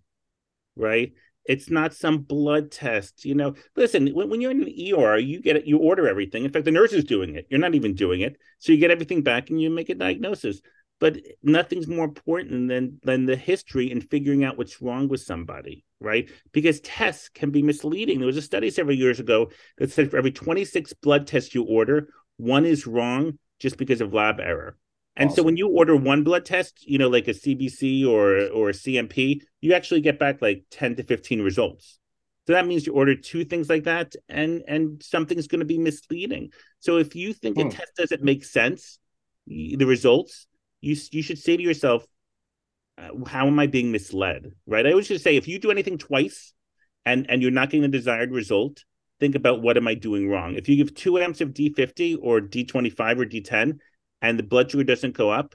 [0.76, 1.12] right?
[1.44, 3.24] It's not some blood test.
[3.24, 6.44] You know, listen, when, when you're in an ER, you get it, you order everything.
[6.44, 7.46] In fact, the nurse is doing it.
[7.50, 8.36] You're not even doing it.
[8.58, 10.60] So you get everything back and you make a diagnosis.
[11.00, 15.84] But nothing's more important than than the history and figuring out what's wrong with somebody,
[15.98, 16.30] right?
[16.52, 18.20] Because tests can be misleading.
[18.20, 21.64] There was a study several years ago that said for every 26 blood tests you
[21.64, 24.76] order, one is wrong just because of lab error.
[25.16, 28.70] And so when you order one blood test, you know, like a CBC or or
[28.70, 31.98] a CMP, you actually get back like 10 to 15 results.
[32.46, 35.78] So that means you order two things like that and and something's going to be
[35.78, 36.52] misleading.
[36.80, 37.60] So if you think Hmm.
[37.60, 38.98] a test doesn't make sense,
[39.46, 40.46] the results,
[40.80, 42.06] you you should say to yourself,
[42.98, 44.52] uh, how am I being misled?
[44.66, 44.86] Right?
[44.86, 46.52] I always should say if you do anything twice
[47.04, 48.84] and and you're not getting the desired result,
[49.20, 50.54] think about what am I doing wrong?
[50.54, 53.78] If you give 2 amps of D50 or D25 or D10
[54.20, 55.54] and the blood sugar doesn't go up,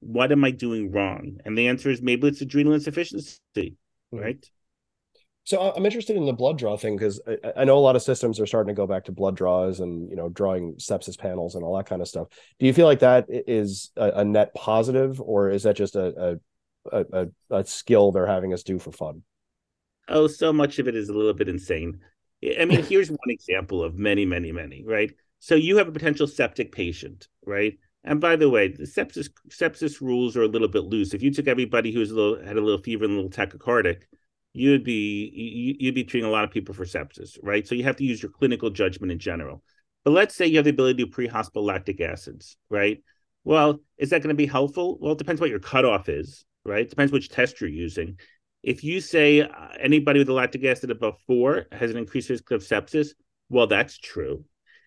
[0.00, 1.38] what am I doing wrong?
[1.44, 3.76] And the answer is maybe it's adrenal insufficiency,
[4.12, 4.18] hmm.
[4.18, 4.50] right?
[5.46, 8.02] So I'm interested in the blood draw thing because I, I know a lot of
[8.02, 11.54] systems are starting to go back to blood draws and you know drawing sepsis panels
[11.54, 12.28] and all that kind of stuff.
[12.58, 16.40] Do you feel like that is a, a net positive, or is that just a,
[16.90, 19.22] a a a skill they're having us do for fun?
[20.08, 22.00] Oh, so much of it is a little bit insane.
[22.60, 25.12] I mean, here's one example of many, many, many, right?
[25.38, 27.78] So you have a potential septic patient, right?
[28.02, 31.14] And by the way, the sepsis sepsis rules are a little bit loose.
[31.14, 34.02] If you took everybody who's a little had a little fever and a little tachycardic,
[34.52, 37.66] you'd be you- you'd be treating a lot of people for sepsis, right?
[37.66, 39.62] So you have to use your clinical judgment in general.
[40.04, 43.02] But let's say you have the ability to do pre-hospital lactic acids, right?
[43.42, 44.98] Well, is that going to be helpful?
[45.00, 46.82] Well, it depends what your cutoff is, right?
[46.82, 48.18] It Depends which test you're using.
[48.64, 49.48] If you say uh,
[49.78, 53.10] anybody with a lactic acid above four has an increased risk of sepsis,
[53.48, 54.44] well, that's true.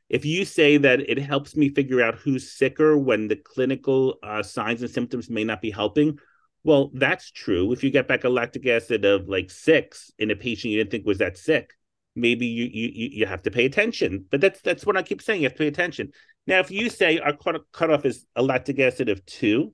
[0.10, 4.42] If you say that it helps me figure out who's sicker when the clinical uh,
[4.44, 6.18] signs and symptoms may not be helping,
[6.64, 7.72] Well, that's true.
[7.72, 10.92] If you get back a lactic acid of like six in a patient you didn't
[10.92, 11.72] think was that sick,
[12.16, 14.26] maybe you you you have to pay attention.
[14.32, 15.42] But that's that's what I keep saying.
[15.42, 16.12] You have to pay attention.
[16.46, 19.74] Now, if you say our cut cutoff is a lactic acid of two,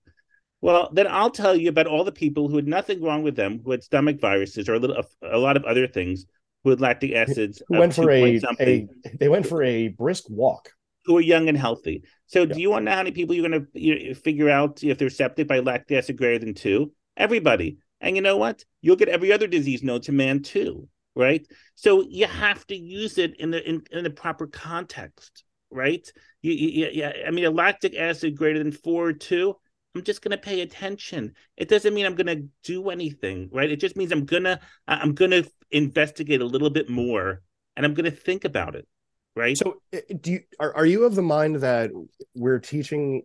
[0.63, 3.59] well, then I'll tell you about all the people who had nothing wrong with them,
[3.65, 6.25] who had stomach viruses or a little a lot of other things,
[6.63, 7.61] who had lactic acids.
[7.67, 8.87] Who went for a, a
[9.19, 10.69] they went for a brisk walk.
[11.03, 12.03] Who are young and healthy.
[12.27, 12.53] So, yeah.
[12.53, 14.81] do you want to know how many people you're going to you know, figure out
[14.85, 16.93] if they're septic by lactic acid greater than two?
[17.17, 17.79] Everybody.
[17.99, 18.63] And you know what?
[18.81, 21.45] You'll get every other disease known to man too, right?
[21.75, 26.09] So you have to use it in the in, in the proper context, right?
[26.41, 29.57] You, you, yeah, I mean, a lactic acid greater than four or two
[29.95, 31.33] I'm just gonna pay attention.
[31.57, 33.69] It doesn't mean I'm gonna do anything, right?
[33.69, 37.41] It just means I'm gonna I'm gonna investigate a little bit more
[37.75, 38.87] and I'm gonna think about it,
[39.35, 39.57] right?
[39.57, 41.91] So, eh, eh, do you are are you of the mind that
[42.33, 43.23] we're teaching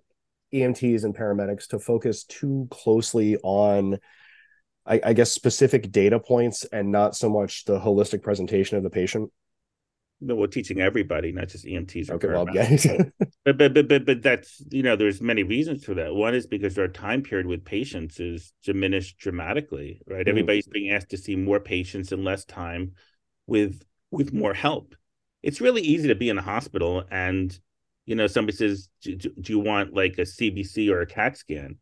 [0.52, 3.98] EMTs and paramedics to focus too closely on
[4.87, 8.90] I, I guess specific data points and not so much the holistic presentation of the
[8.90, 9.31] patient?
[10.20, 12.11] We're teaching everybody, not just EMTs.
[12.11, 12.76] Okay, well, yeah.
[13.44, 16.14] but, but but but but that's you know, there's many reasons for that.
[16.14, 20.20] One is because our time period with patients is diminished dramatically, right?
[20.20, 20.31] Mm-hmm.
[20.31, 22.92] Everybody's being asked to see more patients in less time,
[23.46, 24.94] with with more help.
[25.42, 27.57] It's really easy to be in a hospital and
[28.04, 31.76] you know somebody says, do, do you want like a CBC or a CAT scan?"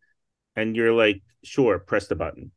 [0.55, 2.51] And you're like, "Sure, press the button,"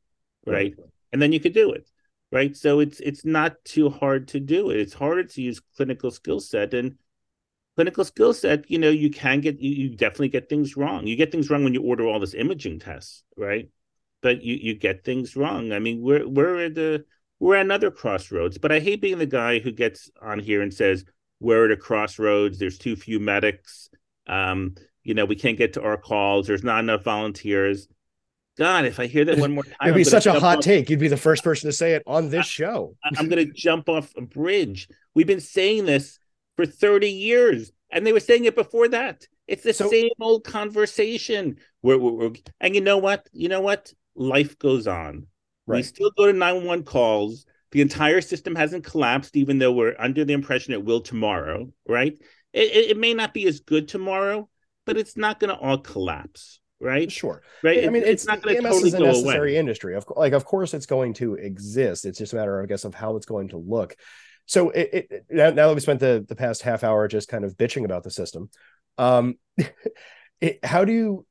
[0.45, 0.73] right?
[0.73, 0.89] Mm-hmm.
[1.13, 1.89] And then you could do it
[2.31, 2.55] right?
[2.55, 4.79] So it's it's not too hard to do it.
[4.79, 6.95] It's harder to use clinical skill set and
[7.75, 8.69] clinical skill set.
[8.69, 11.07] You know, you can get you, you definitely get things wrong.
[11.07, 13.69] You get things wrong when you order all this imaging tests, right?
[14.21, 15.71] But you you get things wrong.
[15.71, 17.05] I mean, we're we're at the
[17.39, 18.57] we're at another crossroads.
[18.57, 21.05] But I hate being the guy who gets on here and says
[21.39, 22.59] we're at a crossroads.
[22.59, 23.89] There's too few medics.
[24.27, 26.47] Um, you know, we can't get to our calls.
[26.47, 27.87] There's not enough volunteers.
[28.59, 30.89] God, if I hear that one more time, it'd be such a hot off, take.
[30.89, 32.97] You'd be the first person to say it on this show.
[33.01, 34.89] I, I'm going to jump off a bridge.
[35.15, 36.19] We've been saying this
[36.57, 39.25] for 30 years, and they were saying it before that.
[39.47, 41.55] It's the so, same old conversation.
[41.81, 43.29] We're, we're, we're, and you know what?
[43.31, 43.93] You know what?
[44.13, 45.27] Life goes on.
[45.65, 45.77] Right.
[45.77, 47.45] We still go to 911 calls.
[47.71, 52.17] The entire system hasn't collapsed, even though we're under the impression it will tomorrow, right?
[52.51, 54.49] It, it, it may not be as good tomorrow,
[54.85, 57.11] but it's not going to all collapse right?
[57.11, 57.41] Sure.
[57.63, 57.85] Right.
[57.85, 59.59] I mean, it's, it's not going to totally is a necessary away.
[59.59, 59.95] industry.
[59.95, 62.05] Of like, of course, it's going to exist.
[62.05, 63.95] It's just a matter, I guess, of how it's going to look.
[64.45, 67.45] So it, it now, now that we spent the the past half hour just kind
[67.45, 68.49] of bitching about the system,
[68.97, 69.37] um,
[70.41, 71.25] it, how do you?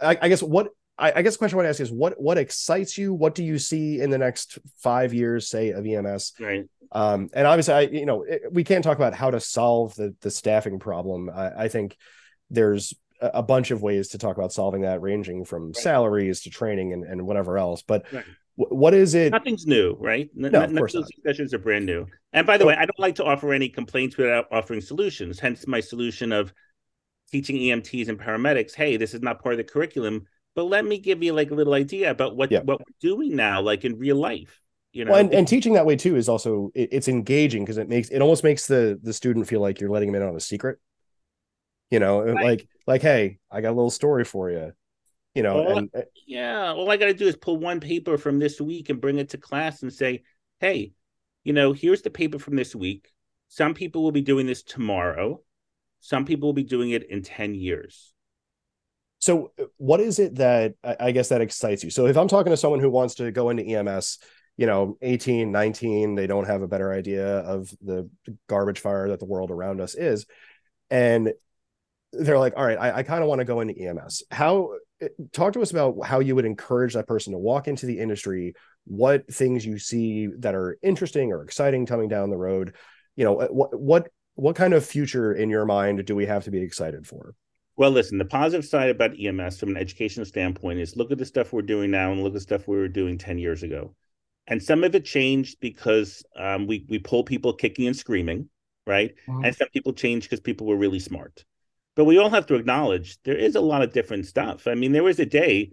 [0.00, 2.20] I, I guess what I, I, guess the question I want to ask is what
[2.20, 3.12] what excites you?
[3.12, 6.32] What do you see in the next five years, say, of EMS?
[6.40, 6.64] Right.
[6.92, 10.30] Um, and obviously, I you know we can't talk about how to solve the the
[10.30, 11.28] staffing problem.
[11.28, 11.96] I, I think
[12.50, 12.94] there's
[13.32, 15.76] a bunch of ways to talk about solving that, ranging from right.
[15.76, 17.82] salaries to training and, and whatever else.
[17.82, 18.24] But right.
[18.58, 19.32] w- what is it?
[19.32, 20.28] Nothing's new, right?
[20.36, 22.06] N- no, of course those discussions are brand new.
[22.32, 25.38] And by the way, I don't like to offer any complaints without offering solutions.
[25.38, 26.52] Hence, my solution of
[27.30, 28.74] teaching EMTs and paramedics.
[28.74, 31.54] Hey, this is not part of the curriculum, but let me give you like a
[31.54, 32.60] little idea about what yeah.
[32.60, 34.60] what we're doing now, like in real life.
[34.92, 37.78] You know, well, and, and teaching that way too is also it, it's engaging because
[37.78, 40.36] it makes it almost makes the the student feel like you're letting them in on
[40.36, 40.78] a secret
[41.90, 42.44] you know right.
[42.44, 44.72] like like hey i got a little story for you
[45.34, 48.18] you know all, and, uh, yeah all i got to do is pull one paper
[48.18, 50.22] from this week and bring it to class and say
[50.60, 50.92] hey
[51.44, 53.12] you know here's the paper from this week.
[53.48, 55.40] Some people will be doing this tomorrow.
[56.00, 58.12] Some people will be doing it in 10 years.
[59.18, 61.90] So uh, what is it that i guess that excites you?
[61.90, 64.18] So if i'm talking to someone who wants to go into ems
[64.56, 68.08] you know 18 19 they don't have a better idea of the
[68.48, 70.26] garbage fire that the world around us is
[70.90, 71.32] and
[72.18, 74.22] they're like, all right, I, I kind of want to go into EMS.
[74.30, 74.70] How
[75.32, 78.54] talk to us about how you would encourage that person to walk into the industry,
[78.86, 82.74] what things you see that are interesting or exciting coming down the road.
[83.16, 86.50] You know, what what what kind of future in your mind do we have to
[86.50, 87.34] be excited for?
[87.76, 91.26] Well, listen, the positive side about EMS from an educational standpoint is look at the
[91.26, 93.94] stuff we're doing now and look at the stuff we were doing 10 years ago.
[94.46, 98.48] And some of it changed because um, we, we pull people kicking and screaming,
[98.86, 99.14] right?
[99.26, 99.44] Mm-hmm.
[99.44, 101.44] And some people changed because people were really smart.
[101.96, 104.66] But we all have to acknowledge there is a lot of different stuff.
[104.66, 105.70] I mean, there was a day,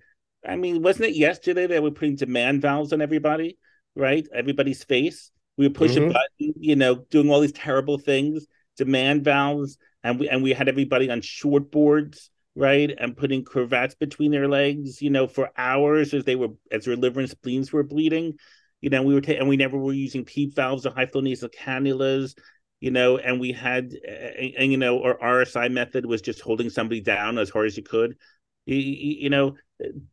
[0.48, 3.58] I mean, wasn't it yesterday that we're putting demand valves on everybody,
[3.96, 4.28] right?
[4.34, 5.32] Everybody's face.
[5.58, 6.10] We would push mm-hmm.
[6.10, 8.46] a button, you know, doing all these terrible things,
[8.78, 13.96] demand valves, and we and we had everybody on short boards, right, and putting cravats
[13.96, 17.72] between their legs, you know, for hours as they were as their liver and spleens
[17.72, 18.34] were bleeding.
[18.80, 21.22] You know, we were ta- and we never were using PEEP valves or high flow
[21.22, 22.34] nasal cannulas
[22.82, 26.70] you know, and we had, and, and, you know, our RSI method was just holding
[26.70, 28.18] somebody down as hard as you could.
[28.66, 29.56] You, you know,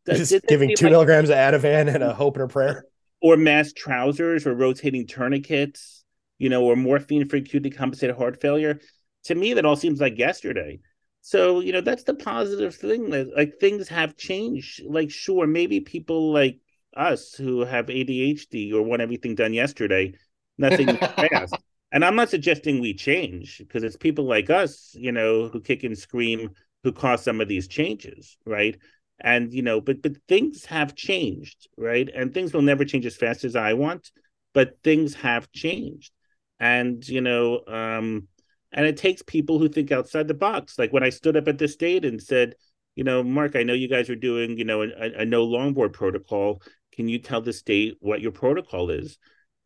[0.07, 2.85] just giving two like, milligrams of Ativan and a hope and a prayer,
[3.21, 6.05] or MAST trousers, or rotating tourniquets,
[6.39, 8.81] you know, or morphine for acute decompensated heart failure.
[9.25, 10.81] To me, that all seems like yesterday.
[11.21, 13.11] So you know, that's the positive thing.
[13.11, 14.83] That like things have changed.
[14.87, 16.59] Like, sure, maybe people like
[16.97, 20.15] us who have ADHD or want everything done yesterday,
[20.57, 21.55] nothing fast.
[21.91, 25.85] And I'm not suggesting we change because it's people like us, you know, who kick
[25.85, 26.51] and scream
[26.85, 28.77] who cause some of these changes, right?
[29.21, 32.09] And you know, but but things have changed, right?
[32.15, 34.11] And things will never change as fast as I want,
[34.55, 36.13] but things have changed.
[36.61, 38.29] And you know, um,
[38.73, 40.79] and it takes people who think outside the box.
[40.79, 42.55] Like when I stood up at the state and said,
[42.95, 45.93] you know, Mark, I know you guys are doing, you know, a, a no longboard
[45.93, 46.63] protocol.
[46.93, 49.19] Can you tell the state what your protocol is?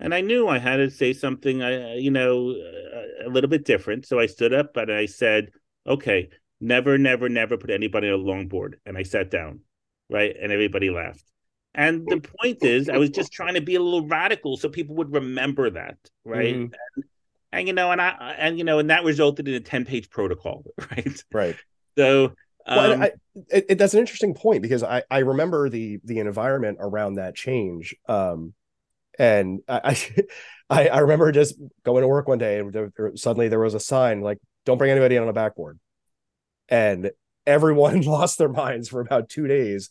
[0.02, 2.56] And I knew I had to say something, I, you know,
[3.24, 4.04] a, little bit different.
[4.04, 5.50] So I stood up and I said,
[5.86, 6.28] "Okay,
[6.60, 9.60] never, never, never put anybody on a longboard." And I sat down,
[10.10, 11.24] right, and everybody laughed.
[11.74, 14.96] And the point is, I was just trying to be a little radical so people
[14.96, 16.56] would remember that, right?
[16.56, 16.74] Mm-hmm.
[16.96, 17.04] And,
[17.52, 20.10] and, you know, and I and you know, and that resulted in a ten page
[20.10, 21.24] protocol, right?
[21.32, 21.56] Right.
[21.96, 22.32] So.
[22.64, 23.10] Um, well, I,
[23.50, 27.34] it, it, that's an interesting point because I, I remember the the environment around that
[27.34, 27.92] change.
[28.08, 28.54] Um,
[29.18, 29.98] and I,
[30.70, 33.74] I, I remember just going to work one day and there, there, suddenly there was
[33.74, 35.78] a sign like, "Don't bring anybody on a backboard,"
[36.68, 37.10] and
[37.46, 39.90] everyone lost their minds for about two days,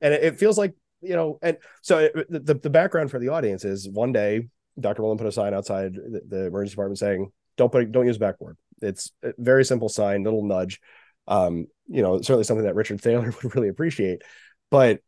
[0.00, 1.38] and it, it feels like you know.
[1.42, 5.02] And so it, the the background for the audience is one day Dr.
[5.02, 8.56] Merlin put a sign outside the, the emergency department saying, "Don't put don't use backboard."
[8.80, 10.80] It's a very simple sign, little nudge.
[11.28, 14.22] Um, you know, certainly something that Richard Thaler would really appreciate,
[14.70, 15.00] but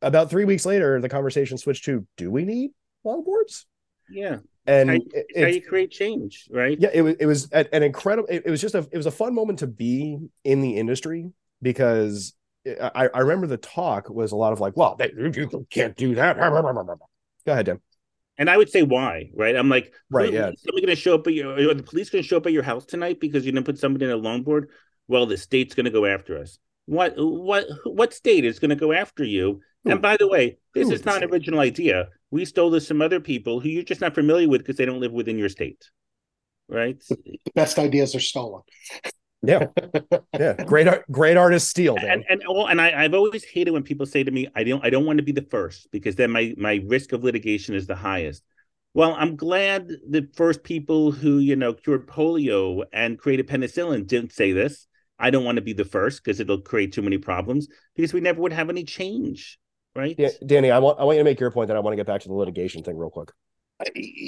[0.00, 2.70] about three weeks later, the conversation switched to, "Do we need
[3.08, 3.64] longboards.
[4.10, 4.38] Yeah.
[4.66, 6.76] And how you, it, how you create change, right?
[6.78, 9.10] Yeah, it was it was an incredible it, it, was just a it was a
[9.10, 11.30] fun moment to be in the industry
[11.62, 12.34] because
[12.66, 16.16] I, I remember the talk was a lot of like, well, they, you can't do
[16.16, 16.36] that.
[17.46, 17.80] Go ahead, Tim.
[18.36, 19.56] And I would say why, right?
[19.56, 20.50] I'm like, right, yeah.
[20.56, 22.52] Somebody going to show up at your, are the police going to show up at
[22.52, 24.66] your house tonight because you didn't put somebody in a longboard?
[25.08, 26.58] Well, the state's going to go after us.
[26.86, 29.60] What, what, what state is going to go after you?
[29.84, 32.08] And by the way, this is not an original idea.
[32.30, 35.00] We stole this from other people who you're just not familiar with because they don't
[35.00, 35.84] live within your state
[36.68, 37.02] right?
[37.08, 38.62] The best ideas are stolen.
[39.42, 39.66] Yeah.
[40.38, 40.52] Yeah.
[40.64, 44.06] Great art great artists steal and and, well, and I, i've always hated when people
[44.06, 46.54] say to me i don't i don't want to be the first because then my
[46.56, 48.44] my risk of litigation is the highest.
[48.94, 54.32] Well i'm glad the first people who you know cured polio and created penicillin didn't
[54.32, 54.86] say this.
[55.18, 58.20] I don't want to be the first because it'll create too many problems because we
[58.20, 59.58] never would have any change
[59.98, 60.14] right?
[60.16, 61.68] Yeah, Danny, I want I want you to make your point.
[61.68, 63.32] Then I want to get back to the litigation thing real quick.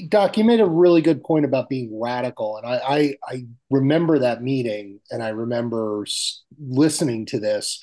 [0.08, 4.20] Doc, you made a really good point about being radical, and I, I, I remember
[4.20, 6.04] that meeting, and I remember
[6.58, 7.80] listening to this.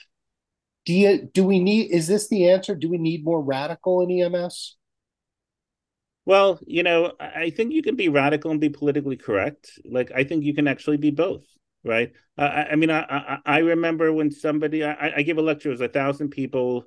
[0.86, 1.92] Do you do we need?
[1.92, 2.76] Is this the answer?
[2.76, 4.78] Do we need more radical in EMS?
[6.26, 9.72] Well, you know, I think you can be radical and be politically correct.
[9.86, 11.46] Like I think you can actually be both,
[11.86, 12.12] right?
[12.38, 15.70] Uh, I, I, mean, I, I, I remember when somebody I, I give a lecture,
[15.70, 16.86] it was a thousand people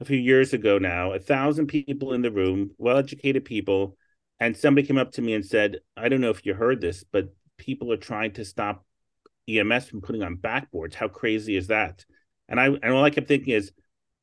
[0.00, 3.96] a few years ago now, a thousand people in the room, well educated people,
[4.40, 7.04] and somebody came up to me and said, I don't know if you heard this,
[7.10, 8.84] but people are trying to stop
[9.48, 10.94] EMS from putting on backboards.
[10.94, 12.04] How crazy is that?
[12.48, 13.72] And I and all I kept thinking is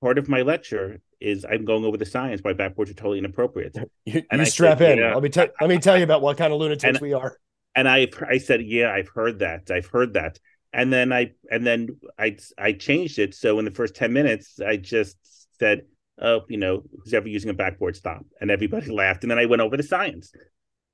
[0.02, 3.78] part of my lecture is I'm going over the science why backboards are totally inappropriate.
[4.06, 4.98] You, and you strap said, in.
[5.00, 5.14] Yeah.
[5.14, 7.38] Let me tell let me tell you about what kind of lunatics and, we are.
[7.74, 9.72] And I I said, yeah, I've heard that.
[9.72, 10.40] I've heard that.
[10.74, 13.34] And then I and then I I changed it.
[13.34, 15.18] So in the first 10 minutes, I just
[15.60, 15.82] said,
[16.20, 19.24] "Oh, you know, who's ever using a backboard, stop!" And everybody laughed.
[19.24, 20.32] And then I went over the science.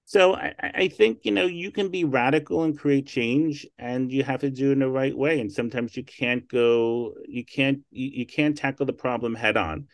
[0.05, 4.23] So I, I think you know you can be radical and create change, and you
[4.23, 5.39] have to do it in the right way.
[5.39, 9.87] And sometimes you can't go, you can't, you, you can't tackle the problem head on.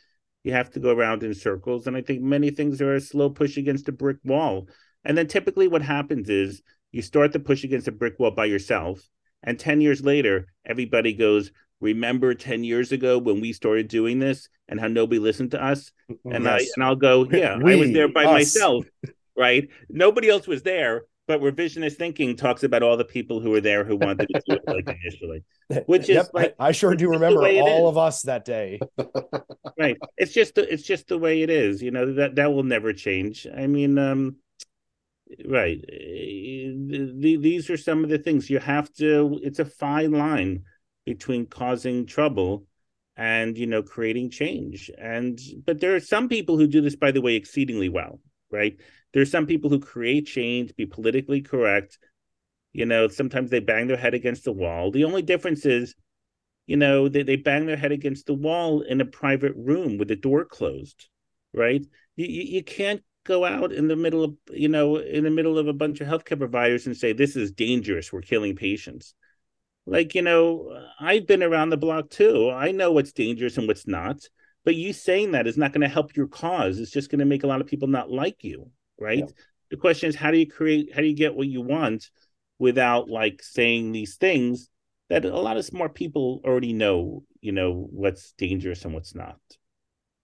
[0.44, 1.88] You have to go around in circles.
[1.88, 4.70] And I think many things are a slow push against a brick wall.
[5.04, 8.46] And then typically what happens is you start the push against a brick wall by
[8.46, 9.02] yourself,
[9.44, 14.50] and ten years later, everybody goes, remember 10 years ago when we started doing this
[14.68, 15.92] and how nobody listened to us?
[16.26, 16.62] And yes.
[16.62, 18.32] i and i'll go yeah we, i was there by us.
[18.32, 18.86] myself
[19.38, 19.68] right?
[19.90, 23.84] Nobody else was there but revisionist thinking talks about all the people who were there
[23.84, 25.44] who wanted to do it like initially
[25.88, 28.80] which is yep, like i sure do remember all of us that day.
[29.78, 29.98] Right.
[30.16, 33.46] It's just it's just the way it is you know that that will never change.
[33.46, 34.38] I mean um
[35.46, 38.50] right these are some of the things.
[38.50, 40.64] You have to it's a fine line
[41.06, 42.66] between causing trouble
[43.18, 47.12] and you know creating change and but there are some people who do this by
[47.12, 48.20] the way exceedingly well
[48.52, 48.78] right
[49.14, 51.98] there are some people who create change be politically correct
[52.74, 55.96] you know sometimes they bang their head against the wall the only difference is
[56.68, 60.08] you know, they, they bang their head against the wall in a private room with
[60.08, 61.08] the door closed,
[61.54, 61.86] right?
[62.16, 65.60] You, you, you can't go out in the middle of, you know, in the middle
[65.60, 68.12] of a bunch of healthcare providers and say, this is dangerous.
[68.12, 69.14] We're killing patients.
[69.86, 72.50] Like, you know, I've been around the block too.
[72.50, 74.22] I know what's dangerous and what's not.
[74.64, 76.80] But you saying that is not going to help your cause.
[76.80, 79.20] It's just going to make a lot of people not like you, right?
[79.20, 79.26] Yeah.
[79.70, 82.10] The question is, how do you create, how do you get what you want
[82.58, 84.70] without like saying these things
[85.10, 89.38] that a lot of smart people already know, you know, what's dangerous and what's not.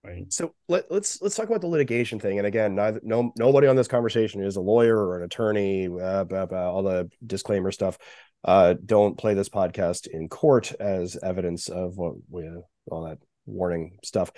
[0.03, 0.33] Right.
[0.33, 2.39] So let, us let's, let's talk about the litigation thing.
[2.39, 5.87] And again, neither no nobody on this conversation is a lawyer or an attorney.
[5.87, 7.99] Blah, blah, all the disclaimer stuff.
[8.43, 12.49] Uh, don't play this podcast in court as evidence of what we
[12.89, 14.31] all that warning stuff.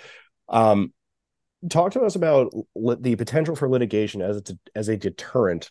[0.50, 0.92] Um,
[1.70, 5.70] talk to us about the potential for litigation as a, as a deterrent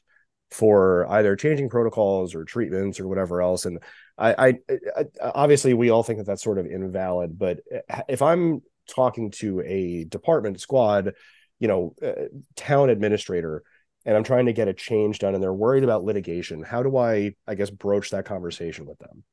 [0.50, 3.66] for either changing protocols or treatments or whatever else.
[3.66, 3.80] And
[4.18, 4.54] I, I,
[4.96, 7.60] I, obviously we all think that that's sort of invalid, but
[8.08, 11.14] if I'm talking to a department squad,
[11.60, 13.64] you know, uh, town administrator,
[14.06, 16.98] and I'm trying to get a change done, and they're worried about litigation, how do
[16.98, 19.24] I, I guess, broach that conversation with them?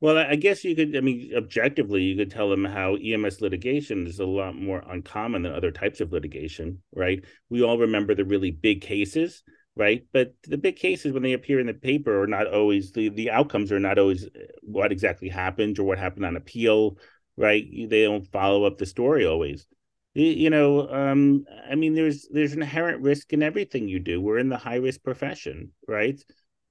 [0.00, 4.06] Well, I guess you could, I mean, objectively, you could tell them how EMS litigation
[4.06, 7.24] is a lot more uncommon than other types of litigation, right?
[7.48, 9.42] We all remember the really big cases
[9.76, 10.04] right?
[10.12, 13.30] But the big cases when they appear in the paper are not always the the
[13.30, 14.28] outcomes are not always uh,
[14.62, 16.98] what exactly happened or what happened on appeal,
[17.36, 17.64] right?
[17.88, 19.66] They don't follow up the story always.
[20.14, 24.20] You know, um, I mean, there's there's inherent risk in everything you do.
[24.20, 26.22] We're in the high risk profession, right?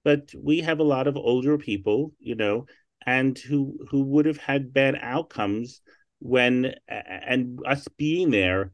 [0.05, 2.67] But we have a lot of older people, you know,
[3.05, 5.81] and who who would have had bad outcomes
[6.19, 8.71] when and us being there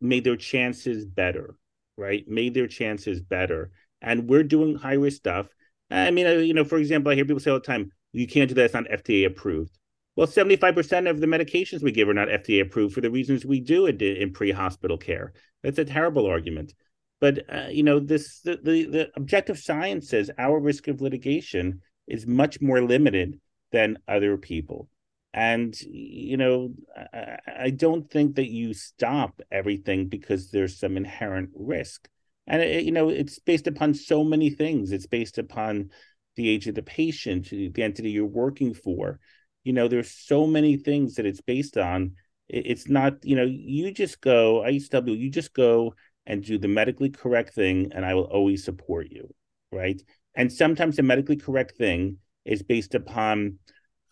[0.00, 1.56] made their chances better
[1.98, 3.70] right, made their chances better.
[4.00, 5.48] And we're doing high risk stuff.
[5.90, 8.48] I mean, you know, for example, I hear people say all the time, you can't
[8.48, 8.66] do that.
[8.66, 9.77] It's not FDA approved.
[10.18, 13.60] Well, 75% of the medications we give are not FDA approved for the reasons we
[13.60, 15.32] do it in pre-hospital care.
[15.62, 16.74] That's a terrible argument.
[17.20, 21.82] But uh, you know, this the, the, the objective science says our risk of litigation
[22.08, 23.38] is much more limited
[23.70, 24.88] than other people.
[25.34, 31.50] And you know, I, I don't think that you stop everything because there's some inherent
[31.54, 32.08] risk.
[32.48, 34.90] And it, you know, it's based upon so many things.
[34.90, 35.90] It's based upon
[36.34, 39.20] the age of the patient, the entity you're working for.
[39.68, 42.12] You know, there's so many things that it's based on.
[42.48, 45.94] It's not, you know, you just go, I used to tell you just go
[46.24, 49.34] and do the medically correct thing, and I will always support you.
[49.70, 50.00] Right.
[50.34, 52.16] And sometimes the medically correct thing
[52.46, 53.58] is based upon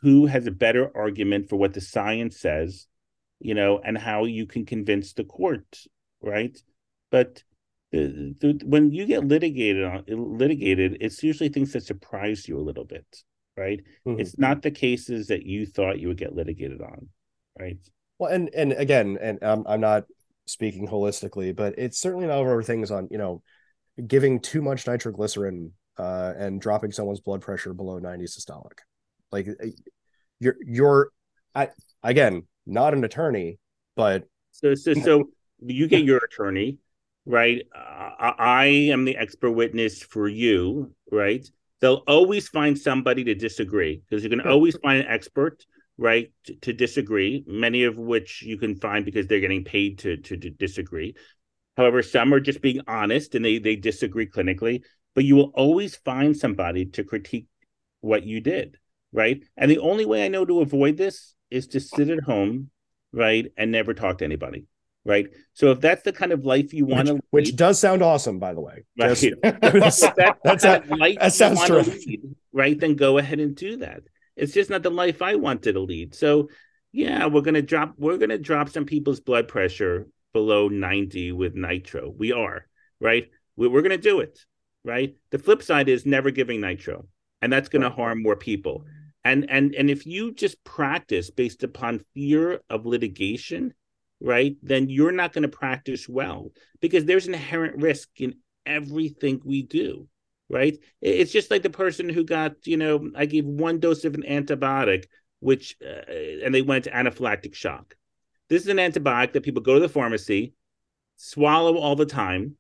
[0.02, 2.86] who has a better argument for what the science says,
[3.40, 5.84] you know, and how you can convince the court,
[6.20, 6.54] right?
[7.11, 7.42] But
[7.92, 10.04] the, the, when you get litigated on
[10.36, 13.07] litigated, it's usually things that surprise you a little bit,
[13.57, 13.80] right?
[14.07, 14.20] Mm-hmm.
[14.20, 17.09] It's not the cases that you thought you would get litigated on,
[17.59, 17.78] right?
[18.18, 20.04] Well, and and again, and I'm I'm not
[20.46, 23.42] speaking holistically, but it's certainly not over things on you know
[24.07, 28.78] giving too much nitroglycerin uh, and dropping someone's blood pressure below 90 systolic.
[29.32, 29.70] Like eh,
[30.38, 31.11] you're you're
[31.54, 31.70] I
[32.02, 33.59] again not an attorney,
[33.96, 35.24] but so so so
[35.61, 36.78] you get your attorney,
[37.24, 37.62] right?
[37.74, 41.48] Uh, I am the expert witness for you, right?
[41.80, 45.64] They'll always find somebody to disagree because you can always find an expert,
[45.98, 47.44] right, to, to, disagree.
[47.46, 51.14] Many of which you can find because they're getting paid to, to to disagree.
[51.76, 54.82] However, some are just being honest and they they disagree clinically.
[55.14, 57.46] But you will always find somebody to critique
[58.00, 58.78] what you did
[59.16, 59.42] right?
[59.56, 62.70] And the only way I know to avoid this is to sit at home,
[63.12, 64.66] right, and never talk to anybody,
[65.07, 65.28] right?
[65.54, 68.52] So if that's the kind of life you want to, which does sound awesome, by
[68.52, 69.16] the way, right?
[69.16, 70.82] Just, that's, that, that's a,
[71.18, 72.20] that sounds terrific,
[72.52, 72.78] right?
[72.78, 74.02] Then go ahead and do that.
[74.36, 76.14] It's just not the life I wanted to lead.
[76.14, 76.48] So
[76.92, 82.11] yeah, we're gonna drop we're gonna drop some people's blood pressure below 90 with nitro.
[82.11, 82.66] We are,
[83.00, 83.30] right?
[83.57, 84.38] We're gonna do it,
[84.84, 85.16] right?
[85.30, 87.07] The flip side is never giving nitro,
[87.40, 88.84] and that's gonna harm more people
[89.26, 93.74] and and and if you just practice based upon fear of litigation
[94.20, 96.50] right then you're not going to practice well
[96.80, 100.08] because there's inherent risk in everything we do
[100.48, 100.78] right?
[101.00, 104.22] It's just like the person who got you know i gave one dose of an
[104.22, 105.06] antibiotic
[105.40, 106.10] which uh,
[106.44, 107.94] and they went to anaphylactic shock.
[108.48, 110.54] This is an antibiotic that people go to the pharmacy
[111.16, 112.56] swallow all the time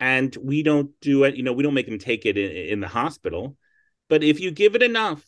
[0.00, 2.80] and we don't do it you know we don't make them take it in, in
[2.80, 3.56] the hospital.
[4.08, 5.24] But if you give it enough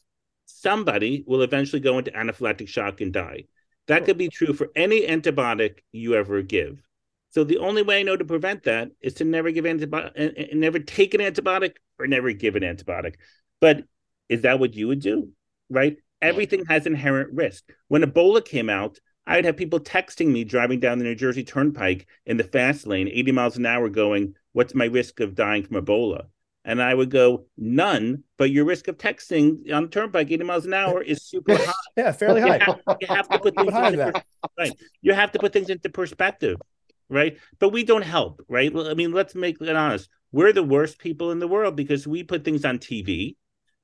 [0.47, 3.45] somebody will eventually go into anaphylactic shock and die.
[3.89, 6.83] That could be true for any antibiotic you ever give.
[7.31, 10.41] So the only way I know to prevent that is to never give antibiotic, uh,
[10.41, 13.15] uh, uh, never take an antibiotic or never give an antibiotic.
[13.61, 13.85] But
[14.29, 15.31] is that what you would do?
[15.71, 15.97] Right?
[16.21, 17.65] Everything has inherent risk.
[17.89, 22.07] When Ebola came out, I'd have people texting me driving down the New Jersey Turnpike
[22.25, 25.85] in the fast lane, 80 miles an hour, going, What's my risk of dying from
[25.85, 26.27] Ebola?
[26.69, 30.67] And I would go, None, but your risk of texting on the turnpike 80 miles
[30.67, 31.73] an hour is super high.
[31.97, 32.59] yeah, fairly high.
[32.59, 34.23] You have, you have to put things into,
[34.59, 34.73] right.
[35.03, 36.61] You have to put things into perspective,
[37.09, 37.39] right?
[37.59, 38.71] But we don't help, right?
[38.77, 40.09] I mean, let's make it honest.
[40.31, 43.37] We're the worst people in the world because we put things on TV,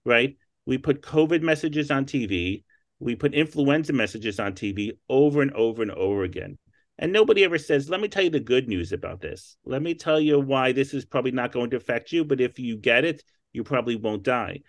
[0.05, 0.37] right?
[0.67, 2.65] We put COVID messages on TV
[3.05, 6.59] we put influenza messages on TV over and over and over again.
[6.99, 9.57] And nobody ever says, let me tell you the good news about this.
[9.65, 12.59] Let me tell you why this is probably not going to affect you, but if
[12.59, 14.61] you get it, you probably won't die.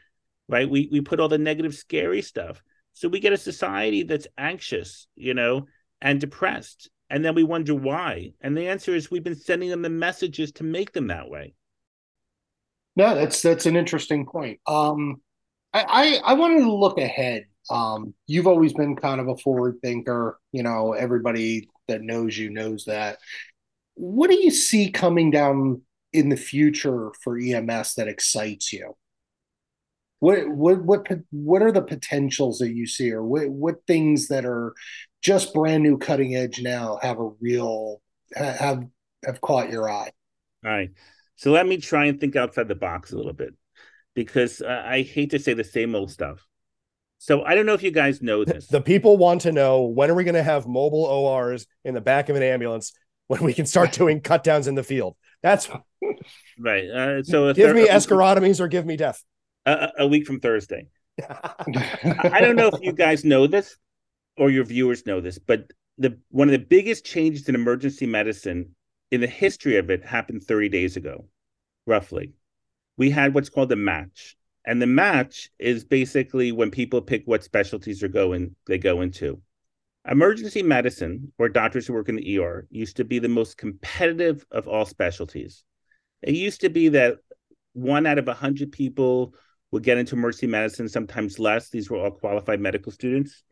[0.47, 0.69] Right?
[0.69, 2.61] We we put all the negative, scary stuff.
[2.93, 5.67] So we get a society that's anxious, you know,
[6.01, 6.89] and depressed.
[7.09, 8.33] And then we wonder why.
[8.41, 11.53] And the answer is we've been sending them the messages to make them that way.
[12.95, 14.59] No, that's that's an interesting point.
[14.65, 15.21] Um
[15.73, 19.77] I, I, I wanted to look ahead um, you've always been kind of a forward
[19.81, 20.39] thinker.
[20.51, 23.19] You know, everybody that knows you knows that.
[23.95, 25.81] What do you see coming down
[26.13, 28.95] in the future for EMS that excites you?
[30.19, 34.45] What what what what are the potentials that you see, or what what things that
[34.45, 34.73] are
[35.21, 38.01] just brand new, cutting edge now have a real
[38.35, 38.85] have
[39.25, 40.11] have caught your eye?
[40.65, 40.91] All right.
[41.35, 43.53] So let me try and think outside the box a little bit
[44.15, 46.45] because uh, I hate to say the same old stuff.
[47.25, 48.67] So I don't know if you guys know this.
[48.67, 52.01] The people want to know when are we going to have mobile ORs in the
[52.01, 52.93] back of an ambulance
[53.25, 55.15] when we can start doing cut downs in the field.
[55.41, 55.67] That's
[56.59, 56.87] right.
[56.87, 59.23] Uh, so give me escharotomies or give me death.
[59.65, 60.85] A, a week from Thursday.
[61.27, 63.75] I don't know if you guys know this
[64.37, 68.75] or your viewers know this, but the one of the biggest changes in emergency medicine
[69.09, 71.25] in the history of it happened 30 days ago,
[71.87, 72.33] roughly.
[72.97, 74.37] We had what's called a match.
[74.65, 79.41] And the match is basically when people pick what specialties are going they go into.
[80.09, 84.45] Emergency medicine, or doctors who work in the ER, used to be the most competitive
[84.51, 85.63] of all specialties.
[86.21, 87.17] It used to be that
[87.73, 89.35] one out of a hundred people
[89.71, 91.69] would get into emergency medicine, sometimes less.
[91.69, 93.43] These were all qualified medical students.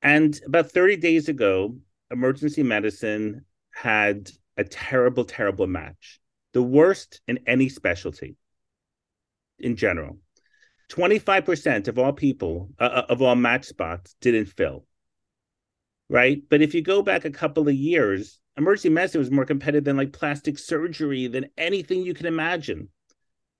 [0.00, 1.76] And about 30 days ago,
[2.10, 6.20] emergency medicine had a terrible, terrible match,
[6.52, 8.36] the worst in any specialty
[9.58, 10.18] in general.
[10.90, 14.84] 25% of all people, uh, uh, of all match spots, didn't fill.
[16.10, 16.42] Right.
[16.48, 19.96] But if you go back a couple of years, emergency medicine was more competitive than
[19.96, 22.88] like plastic surgery, than anything you can imagine.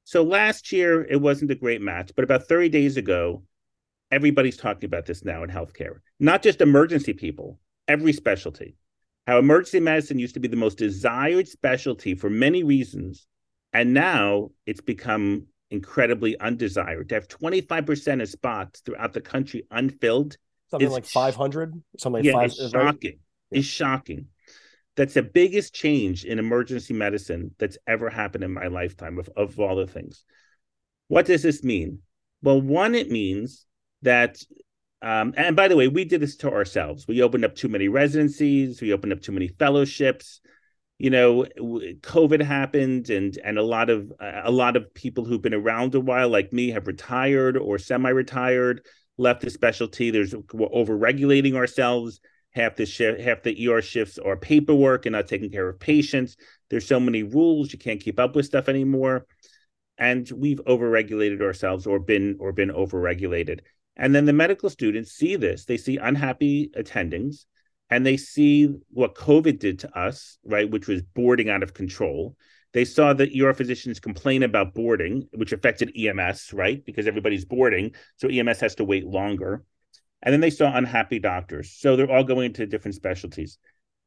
[0.05, 2.13] So last year, it wasn't a great match.
[2.15, 3.43] But about 30 days ago,
[4.11, 8.77] everybody's talking about this now in healthcare, not just emergency people, every specialty.
[9.27, 13.27] How emergency medicine used to be the most desired specialty for many reasons.
[13.73, 17.09] And now it's become incredibly undesired.
[17.09, 20.37] To have 25% of spots throughout the country unfilled.
[20.71, 21.83] Something like 500?
[21.99, 23.19] Something like yeah, five, it's shocking.
[23.51, 23.59] Yeah.
[23.59, 24.27] It's shocking.
[24.97, 29.59] That's the biggest change in emergency medicine that's ever happened in my lifetime of, of
[29.59, 30.25] all the things.
[31.09, 31.99] What does this mean?
[32.43, 33.67] Well, one, it means
[34.03, 34.39] that
[35.03, 37.07] um, and by the way, we did this to ourselves.
[37.07, 38.81] We opened up too many residencies.
[38.81, 40.41] We opened up too many fellowships
[40.99, 41.45] you know
[42.03, 46.01] covid happened and and a lot of a lot of people who've been around a
[46.01, 48.81] while like me have retired or semi-retired
[49.17, 50.11] left the specialty.
[50.11, 52.21] There's we're over regulating ourselves.
[52.51, 56.37] Half the shift half the er shifts are paperwork and not taking care of patients.
[56.71, 57.73] There's so many rules.
[57.73, 59.27] You can't keep up with stuff anymore.
[59.99, 63.63] And we've over-regulated ourselves or been or been over-regulated.
[63.97, 65.65] And then the medical students see this.
[65.65, 67.45] They see unhappy attendings
[67.91, 72.37] and they see what COVID did to us, right, which was boarding out of control.
[72.73, 77.95] They saw that ER physicians complain about boarding, which affected EMS, right, because everybody's boarding,
[78.17, 79.65] so EMS has to wait longer.
[80.23, 83.59] And then they saw unhappy doctors, so they're all going into different specialties.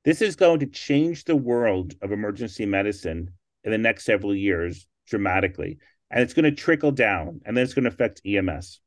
[0.03, 3.29] This is going to change the world of emergency medicine
[3.63, 5.77] in the next several years dramatically,
[6.09, 8.81] and it's going to trickle down, and then it's going to affect EMS.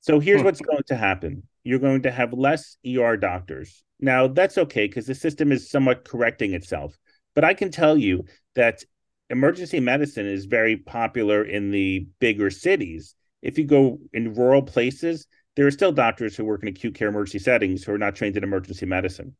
[0.00, 0.44] So here's hmm.
[0.44, 3.82] what's going to happen you're going to have less ER doctors.
[3.98, 6.96] Now, that's okay because the system is somewhat correcting itself.
[7.34, 8.84] But I can tell you that
[9.30, 13.14] emergency medicine is very popular in the bigger cities.
[13.42, 17.08] If you go in rural places, there are still doctors who work in acute care
[17.08, 19.34] emergency settings who are not trained in emergency medicine.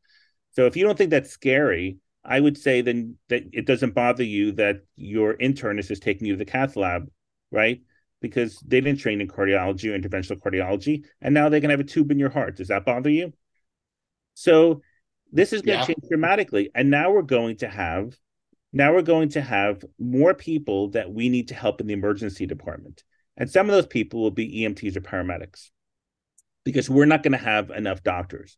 [0.51, 4.23] So if you don't think that's scary, I would say then that it doesn't bother
[4.23, 7.09] you that your internist is taking you to the cath lab,
[7.51, 7.81] right?
[8.21, 11.83] Because they didn't train in cardiology or interventional cardiology, and now they can have a
[11.83, 12.55] tube in your heart.
[12.57, 13.33] Does that bother you?
[14.33, 14.81] So
[15.31, 15.85] this is going yeah.
[15.85, 18.17] to change dramatically, and now we're going to have
[18.73, 22.45] now we're going to have more people that we need to help in the emergency
[22.45, 23.03] department,
[23.37, 25.69] and some of those people will be EMTs or paramedics.
[26.63, 28.57] because we're not going to have enough doctors.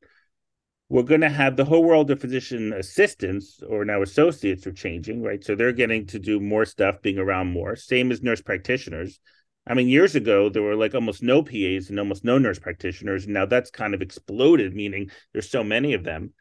[0.90, 5.22] We're going to have the whole world of physician assistants or now associates are changing,
[5.22, 5.44] right?
[5.44, 7.76] So they're getting to do more stuff, being around more.
[7.76, 9.20] Same as nurse practitioners.
[9.68, 13.26] I mean, years ago there were like almost no PAs and almost no nurse practitioners.
[13.26, 16.34] And now that's kind of exploded, meaning there's so many of them.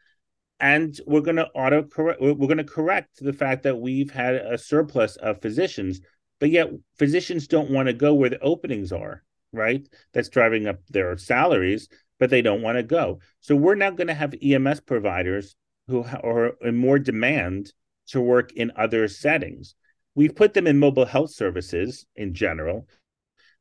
[0.59, 2.19] And we're going to auto correct.
[2.19, 6.01] We're going to correct the fact that we've had a surplus of physicians,
[6.39, 9.87] but yet physicians don't want to go where the openings are right?
[10.13, 11.87] That's driving up their salaries,
[12.19, 13.19] but they don't want to go.
[13.39, 15.55] So we're now going to have EMS providers
[15.87, 17.71] who are in more demand
[18.07, 19.75] to work in other settings.
[20.15, 22.87] We've put them in mobile health services in general.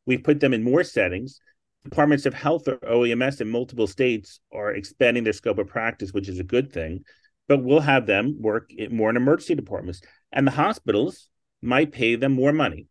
[0.07, 1.41] We've put them in more settings.
[1.85, 6.29] Departments of health or OEMS in multiple states are expanding their scope of practice, which
[6.29, 7.05] is a good thing.
[7.49, 10.01] But we'll have them work more in emergency departments.
[10.33, 11.29] And the hospitals
[11.63, 12.89] might pay them more money,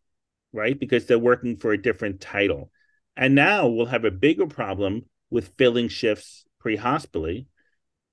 [0.53, 0.79] right?
[0.79, 2.71] Because they're working for a different title.
[3.17, 7.47] And now we'll have a bigger problem with filling shifts pre hospitally.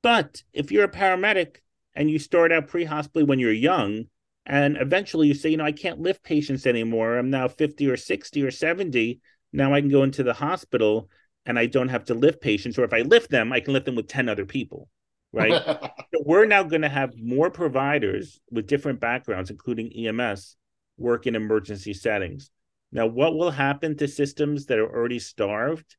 [0.03, 1.57] But if you're a paramedic
[1.95, 4.05] and you start out pre hospitally when you're young,
[4.47, 7.16] and eventually you say, you know, I can't lift patients anymore.
[7.16, 9.20] I'm now 50 or 60 or 70.
[9.53, 11.09] Now I can go into the hospital
[11.47, 12.78] and I don't have to lift patients.
[12.78, 14.88] Or if I lift them, I can lift them with 10 other people.
[15.32, 15.62] Right.
[15.64, 20.57] so we're now going to have more providers with different backgrounds, including EMS,
[20.99, 22.51] work in emergency settings.
[22.90, 25.97] Now, what will happen to systems that are already starved?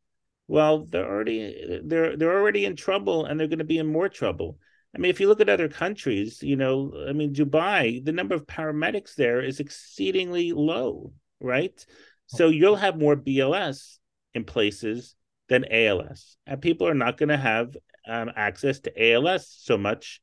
[0.47, 4.09] Well, they're already they're they're already in trouble, and they're going to be in more
[4.09, 4.59] trouble.
[4.95, 8.35] I mean, if you look at other countries, you know, I mean, Dubai, the number
[8.35, 11.83] of paramedics there is exceedingly low, right?
[12.27, 13.97] So you'll have more BLS
[14.33, 15.15] in places
[15.49, 17.75] than ALS, and people are not going to have
[18.07, 20.19] um, access to ALS so much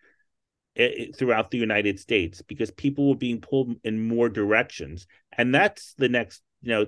[0.77, 5.07] eh, throughout the United States because people will be pulled in more directions,
[5.37, 6.87] and that's the next you know,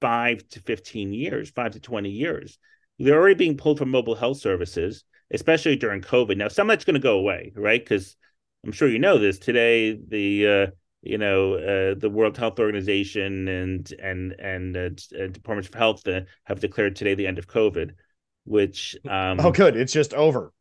[0.00, 2.58] five to 15 years, five to 20 years.
[2.98, 5.04] They're already being pulled from mobile health services,
[5.34, 6.36] especially during COVID.
[6.36, 7.82] Now, some of that's going to go away, right?
[7.82, 8.16] Because
[8.64, 9.98] I'm sure you know this today.
[10.08, 10.66] The uh,
[11.02, 14.88] you know uh, the World Health Organization and and and uh,
[15.28, 17.90] Departments of Health uh, have declared today the end of COVID,
[18.44, 20.52] which um, oh, good, it's just over.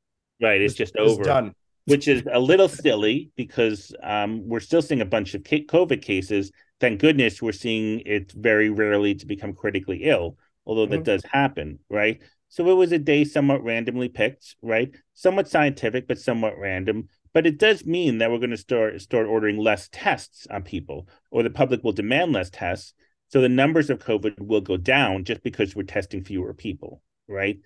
[0.41, 1.21] Right, it's, it's just over.
[1.21, 1.53] It's done.
[1.85, 6.49] Which is a little silly because um, we're still seeing a bunch of COVID cases,
[6.79, 10.91] thank goodness we're seeing it very rarely to become critically ill, although mm-hmm.
[10.93, 12.21] that does happen, right?
[12.53, 14.95] So it was a day somewhat randomly picked, right?
[15.15, 17.07] Somewhat scientific, but somewhat random.
[17.33, 21.07] But it does mean that we're going to start start ordering less tests on people,
[21.31, 22.93] or the public will demand less tests.
[23.29, 27.57] So the numbers of COVID will go down just because we're testing fewer people, right?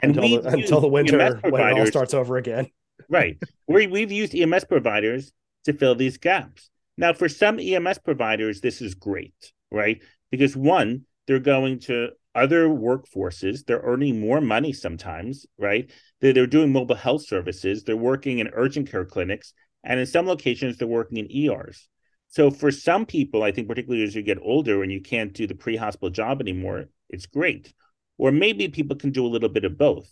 [0.00, 2.70] And until, the, until the winter when it all starts over again.
[3.08, 3.36] right.
[3.66, 5.32] we we've used EMS providers
[5.64, 6.70] to fill these gaps.
[6.96, 10.00] Now, for some EMS providers, this is great, right?
[10.30, 15.90] Because one, they're going to other workforces, they're earning more money sometimes, right?
[16.20, 20.26] They're, they're doing mobile health services, they're working in urgent care clinics, and in some
[20.26, 21.88] locations, they're working in ERs.
[22.28, 25.46] So, for some people, I think, particularly as you get older and you can't do
[25.46, 27.72] the pre hospital job anymore, it's great.
[28.18, 30.10] Or maybe people can do a little bit of both.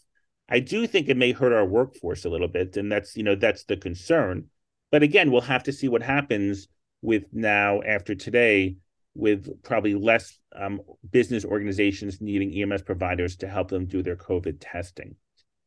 [0.49, 3.35] I do think it may hurt our workforce a little bit, and that's you know
[3.35, 4.47] that's the concern.
[4.91, 6.69] But again, we'll have to see what happens
[7.03, 8.77] with now after today
[9.15, 14.57] with probably less um, business organizations needing EMS providers to help them do their COVID
[14.61, 15.17] testing.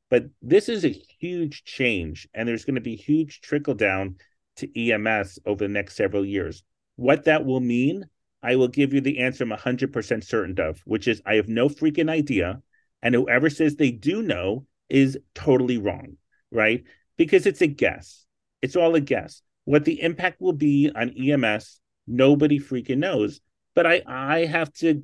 [0.09, 0.89] But this is a
[1.19, 4.15] huge change, and there's going to be huge trickle down
[4.57, 6.63] to EMS over the next several years.
[6.95, 8.05] What that will mean,
[8.41, 11.67] I will give you the answer I'm 100% certain of, which is I have no
[11.67, 12.61] freaking idea.
[13.01, 16.17] And whoever says they do know is totally wrong,
[16.51, 16.83] right?
[17.17, 18.25] Because it's a guess.
[18.61, 19.41] It's all a guess.
[19.65, 23.41] What the impact will be on EMS, nobody freaking knows.
[23.75, 25.03] But I, I have to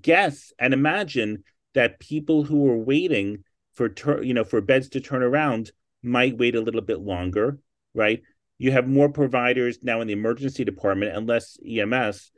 [0.00, 1.44] guess and imagine
[1.74, 3.44] that people who are waiting
[3.74, 5.70] for tur- you know for beds to turn around
[6.02, 7.58] might wait a little bit longer,
[7.94, 8.22] right?
[8.58, 12.30] You have more providers now in the emergency department and less EMS,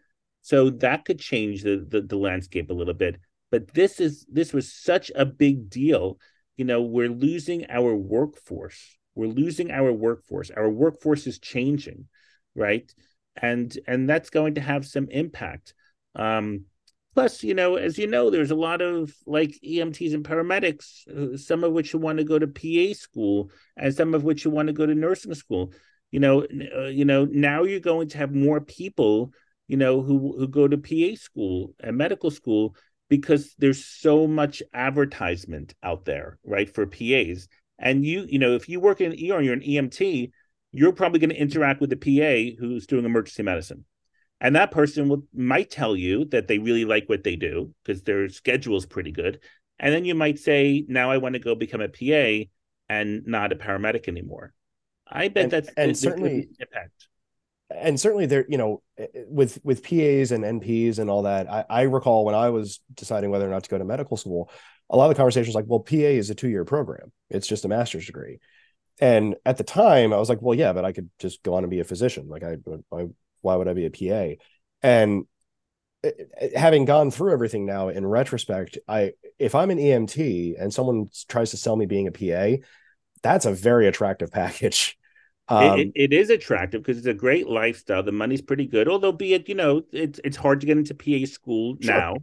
[0.43, 3.21] so that could change the, the the landscape a little bit.
[3.51, 6.19] But this is this was such a big deal.
[6.57, 10.49] You know, we're losing our workforce we're losing our workforce.
[10.53, 12.07] Our workforce is changing,
[12.55, 12.89] right?
[13.41, 15.75] And and that's going to have some impact.
[16.15, 16.65] Um,
[17.15, 21.37] plus, you know, as you know, there's a lot of like EMTs and paramedics, uh,
[21.37, 24.73] some of which want to go to PA school, and some of which want to
[24.73, 25.73] go to nursing school.
[26.11, 29.33] You know, uh, you know, now you're going to have more people,
[29.67, 32.75] you know, who who go to PA school and medical school
[33.09, 37.49] because there's so much advertisement out there, right, for PAs.
[37.79, 40.31] And you, you know, if you work in ER you're an EMT,
[40.73, 43.85] you're probably going to interact with the PA who's doing emergency medicine.
[44.41, 48.03] And that person will might tell you that they really like what they do because
[48.03, 49.41] their schedule is pretty good.
[49.81, 52.49] and then you might say, now I want to go become a PA
[52.89, 54.53] and not a paramedic anymore.
[55.07, 57.09] I bet And- that's and there's certainly- impact.
[57.71, 61.51] and certainly there you know eh, eh, with with pas and nps and all that
[61.53, 64.51] I, I recall when i was deciding whether or not to go to medical school
[64.89, 67.69] a lot of the conversations like well pa is a two-year program it's just a
[67.69, 68.39] master's degree
[69.01, 71.65] and at the time i was like well yeah but i could just go on
[71.65, 72.55] and be a physician like i
[72.89, 73.07] why,
[73.43, 74.43] why would i be a pa
[74.83, 75.27] and
[76.55, 81.51] having gone through everything now in retrospect i if i'm an emt and someone tries
[81.51, 82.63] to sell me being a pa
[83.23, 84.99] that's a very attractive package
[85.59, 88.03] It- um, it, it is attractive because it's a great lifestyle.
[88.03, 90.95] The money's pretty good, although be it, you know, it's it's hard to get into
[90.95, 92.09] PA school Sure.
[92.11, 92.23] now.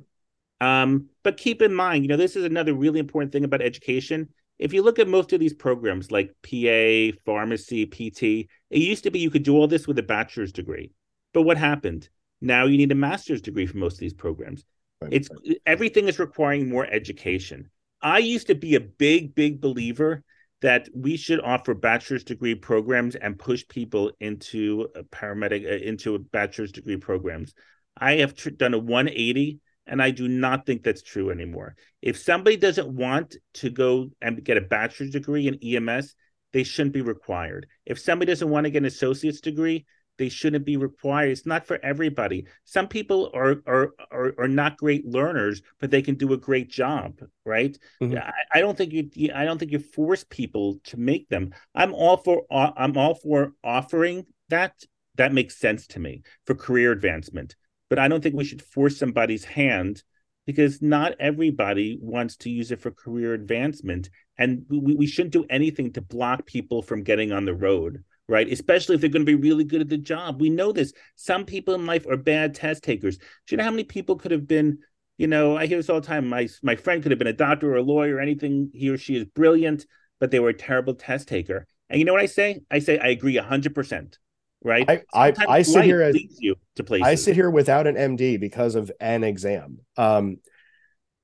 [0.62, 4.30] Um, but keep in mind, you know, this is another really important thing about education.
[4.58, 9.12] If you look at most of these programs like PA, pharmacy, PT, it used to
[9.12, 10.92] be you could do all this with a bachelor's degree.
[11.34, 12.10] But what happened?
[12.42, 14.64] Now you need a master's degree for most of these programs.
[15.02, 15.14] Right.
[15.14, 15.30] It's
[15.66, 17.70] everything is requiring more education.
[18.02, 20.24] I used to be a big, big believer
[20.62, 26.16] that we should offer bachelor's degree programs and push people into a paramedic uh, into
[26.16, 27.54] a bachelor's degree programs.
[27.98, 31.76] I have tr- done a 180 and I do not think that's true anymore.
[32.02, 36.16] If somebody doesn't want to go and get a bachelor's degree in EMS,
[36.54, 37.68] they shouldn't be required.
[37.86, 39.86] If somebody doesn't want to get an associate's degree,
[40.18, 41.32] they shouldn't be required.
[41.32, 42.46] It's not for everybody.
[42.64, 46.70] Some people are are are, are not great learners, but they can do a great
[46.70, 47.78] job, right?
[48.02, 48.22] Mhm.
[48.22, 51.54] I, I don't think you you- I don't think you force people to make them.
[51.74, 54.74] I'm all for uh, I'm all for offering that.
[55.16, 57.56] That makes sense to me for career advancement.
[57.90, 60.04] But I don't think we should force somebody's hand
[60.46, 64.10] because not everybody wants to use it for career advancement.
[64.38, 68.52] And we, we shouldn't do anything to block people from getting on the road, right?
[68.52, 70.40] Especially if they're going to be really good at the job.
[70.40, 70.94] We know this.
[71.16, 73.18] Some people in life are bad test takers.
[73.18, 74.80] Do you know how many people could have been,
[75.18, 76.28] you know, I hear this all the time.
[76.28, 78.70] My my friend could have been a doctor or a lawyer or anything.
[78.74, 79.86] He or she is brilliant,
[80.20, 81.66] but they were a terrible test taker.
[81.90, 82.62] And you know what I say?
[82.70, 84.20] I say I agree hundred percent.
[84.66, 84.90] Right?
[84.90, 87.06] I, I, I sit here as you to places.
[87.06, 89.78] I sit here without an MD because of an exam.
[89.96, 90.38] Um,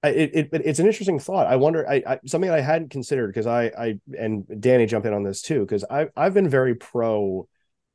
[0.04, 1.48] it, it it's an interesting thought.
[1.48, 5.14] I wonder, I, I something I hadn't considered because I, I and Danny jump in
[5.14, 7.48] on this too because I I've been very pro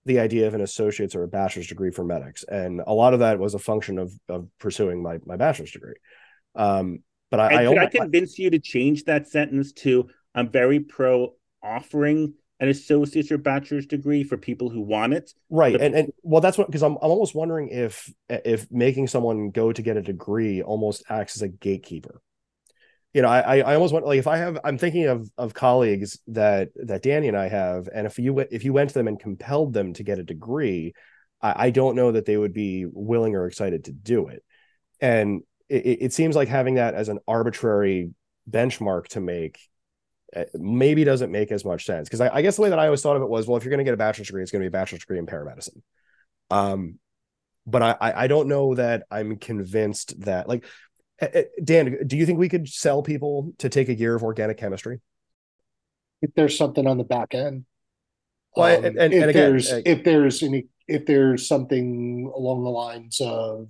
[0.04, 3.20] the idea of an associate's or a bachelor's degree for medics, and a lot of
[3.20, 5.94] that was a function of of pursuing my my bachelor's degree.
[6.56, 10.80] Um, but I, I, could I convince you to change that sentence to I'm very
[10.80, 15.32] pro offering an associate's or bachelor's degree for people who want it?
[15.50, 19.08] right the- and and well that's what because I'm I'm almost wondering if if making
[19.08, 22.20] someone go to get a degree almost acts as a gatekeeper.
[23.14, 26.18] You know, I I almost want like if I have I'm thinking of of colleagues
[26.28, 29.18] that that Danny and I have, and if you if you went to them and
[29.18, 30.92] compelled them to get a degree,
[31.40, 34.44] I, I don't know that they would be willing or excited to do it.
[35.00, 38.10] And it, it seems like having that as an arbitrary
[38.50, 39.60] benchmark to make
[40.54, 42.08] maybe doesn't make as much sense.
[42.08, 43.64] Because I, I guess the way that I always thought of it was well if
[43.64, 45.26] you're going to get a bachelor's degree it's going to be a bachelor's degree in
[45.26, 45.80] paramedicine.
[46.50, 46.98] Um
[47.66, 50.64] but I I I don't know that I'm convinced that like
[51.20, 54.22] uh, uh, Dan do you think we could sell people to take a year of
[54.22, 55.00] organic chemistry?
[56.22, 57.64] If there's something on the back end.
[58.56, 62.30] Well, Um, and- and- if and again, there's uh, if there's any if there's something
[62.34, 63.68] along the lines of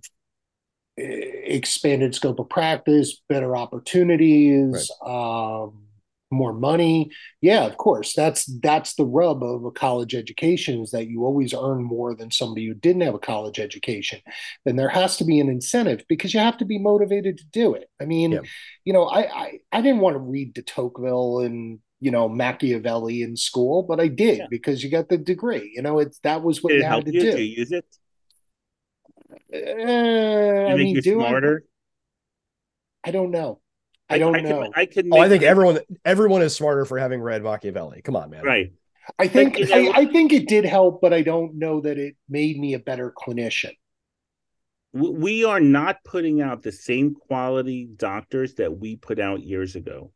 [0.98, 1.02] eh,
[1.44, 5.85] expanded scope of practice, better opportunities, um,
[6.30, 7.10] more money,
[7.40, 8.12] yeah, of course.
[8.14, 12.30] That's that's the rub of a college education is that you always earn more than
[12.30, 14.20] somebody who didn't have a college education.
[14.64, 17.74] Then there has to be an incentive because you have to be motivated to do
[17.74, 17.88] it.
[18.00, 18.40] I mean, Yeah.
[18.84, 23.22] you know, I, I I didn't want to read de Tocqueville and you know Machiavelli
[23.22, 24.46] in school, but I did Yeah.
[24.50, 25.72] because you got the degree.
[25.76, 27.20] You know, it's that was what Did you had to you?
[27.20, 27.38] do.
[27.42, 27.86] You use it?
[29.30, 31.56] Uh, Did I mean, you do I?
[33.04, 33.60] I don't know.
[34.08, 34.62] I don't I know.
[34.62, 35.08] Can, I can.
[35.12, 38.44] oh I make- think everyone everyone is smarter for having read Machiavelli come on man
[38.44, 38.72] right.
[39.18, 41.96] I think you know- I, I think it did help, but I don't know that
[41.98, 43.72] it made me a better clinician.
[44.92, 50.10] We are not putting out the same quality doctors that we put out years ago.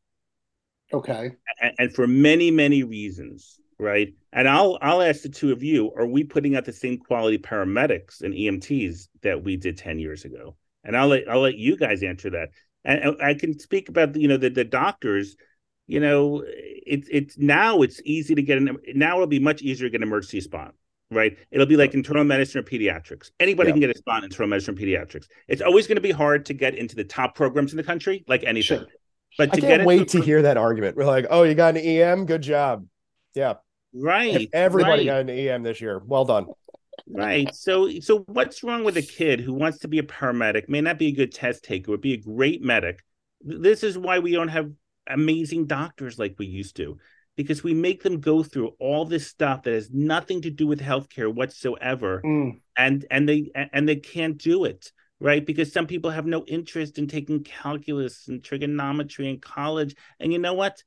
[0.92, 1.30] Okay.
[1.60, 5.92] and, and for many many reasons right and i'll i'll ask the two of you
[5.96, 10.24] are we putting out the same quality paramedics and emts that we did 10 years
[10.24, 12.48] ago and i'll let i'll let you guys answer that
[12.84, 15.36] and, i can speak about you know the, the doctors
[15.86, 19.86] you know it's it's now it's easy to get an now it'll be much easier
[19.88, 20.74] to get an emergency spot
[21.10, 21.36] right?
[21.50, 23.30] It'll be like internal medicine or pediatrics.
[23.40, 23.74] Anybody Yeah.
[23.74, 25.26] can get a spot in internal medicine or pediatrics.
[25.48, 28.24] It's always going to be hard to get into the top programs in the country
[28.28, 28.78] like anything.
[28.78, 28.86] Sure.
[29.38, 30.96] but I to get can't wait to hear that argument.
[30.96, 32.86] We're like oh you got an EM good job.
[33.34, 33.54] Yeah.
[33.92, 34.48] Right.
[34.52, 35.26] everybody right.
[35.26, 36.46] got an EM this year well done
[37.08, 37.54] Right.
[37.54, 40.98] So so what's wrong with a kid who wants to be a paramedic, may not
[40.98, 43.00] be a good test taker, would be a great medic,
[43.40, 44.70] This is why we don't have
[45.08, 46.98] amazing doctors like we used to
[47.36, 50.80] because we make them go through all this stuff that has nothing to do with
[50.80, 52.60] healthcare whatsoever mm.
[52.76, 56.98] and and they and they can't do it right because some people have no interest
[56.98, 60.82] in taking calculus and trigonometry in college and you know what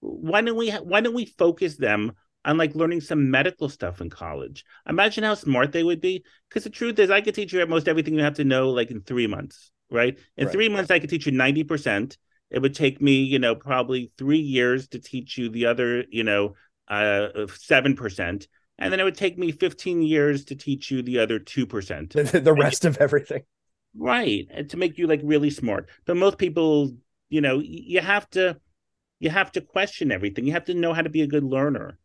[0.00, 2.12] why don't we why don't we focus them
[2.48, 4.64] on like learning some medical stuff in college.
[4.88, 7.88] Imagine how smart they would be because the truth is i could teach you almost
[7.88, 10.18] everything you have to know like in three months right?
[10.36, 10.52] In right.
[10.52, 12.16] three months i could teach you 90%
[12.50, 16.24] it would take me you know probably three years to teach you the other you
[16.24, 16.54] know
[16.88, 18.46] uh 7%
[18.80, 22.40] and then it would take me 15 years to teach you the other 2% the,
[22.40, 23.42] the rest of everything.
[23.96, 25.88] Right and to make you like really smart.
[26.06, 26.92] But most people
[27.28, 28.58] you know you have to
[29.18, 30.46] you have to question everything.
[30.46, 31.98] You have to know how to be a good learner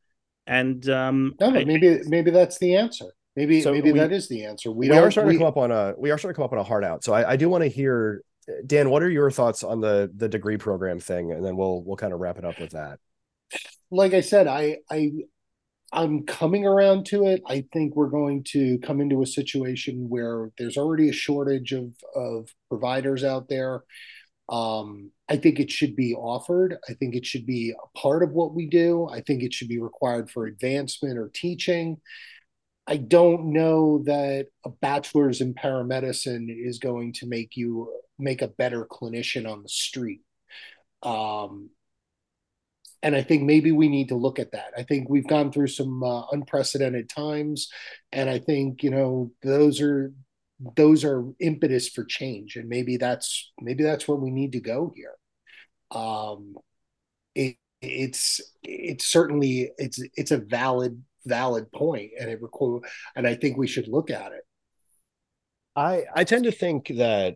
[0.48, 4.28] and um no, I, maybe maybe that's the answer maybe so maybe we, that is
[4.28, 6.36] the answer we, we are starting we, to come up on a we are starting
[6.36, 8.22] to come up on a hard out so i, I do want to hear
[8.66, 11.98] Dan, what are your thoughts on the the degree program thing, and then we'll we'll
[11.98, 13.00] kind of wrap it up with that.
[13.92, 15.12] Like I said, I I
[15.92, 17.42] I'm coming around to it.
[17.48, 21.94] I think we're going to come into a situation where there's already a shortage of
[22.16, 23.84] of providers out there.
[24.50, 26.78] Um, I think it should be offered.
[26.90, 29.08] I think it should be a part of what we do.
[29.10, 31.98] I think it should be required for advancement or teaching.
[32.86, 37.90] I don't know that a bachelor's in paramedicine is going to make you
[38.20, 40.22] make a better clinician on the street.
[41.02, 41.70] Um,
[43.02, 44.72] and I think maybe we need to look at that.
[44.78, 47.70] I think we've gone through some uh, unprecedented times,
[48.12, 50.14] and I think you know those are
[50.76, 54.94] those are impetus for change, and maybe that's maybe that's where we need to go
[54.96, 55.16] here.
[55.92, 56.56] Um,
[57.36, 62.84] it, it's it's certainly it's it's a valid valid point, and it record
[63.16, 64.44] and I think we should look at it.
[65.76, 67.36] I I tend to think that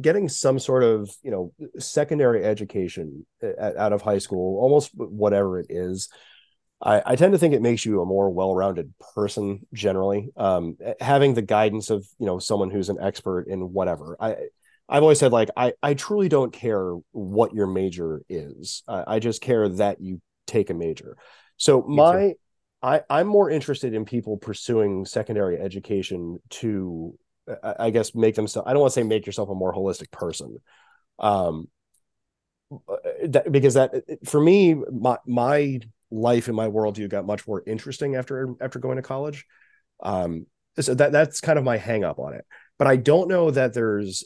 [0.00, 3.26] getting some sort of you know secondary education
[3.60, 6.08] out of high school almost whatever it is
[6.80, 11.34] I, I tend to think it makes you a more well-rounded person generally um, having
[11.34, 14.36] the guidance of you know someone who's an expert in whatever i
[14.88, 19.18] i've always said like i i truly don't care what your major is i, I
[19.18, 21.16] just care that you take a major
[21.56, 22.34] so Me my too.
[22.80, 27.18] I, I'm more interested in people pursuing secondary education to
[27.62, 30.58] I guess make themselves I don't want to say make yourself a more holistic person.
[31.18, 31.68] Um
[33.24, 38.16] that, because that for me my my life in my worldview got much more interesting
[38.16, 39.46] after after going to college.
[40.02, 40.46] Um
[40.80, 42.44] so that that's kind of my hang up on it.
[42.78, 44.24] But I don't know that there's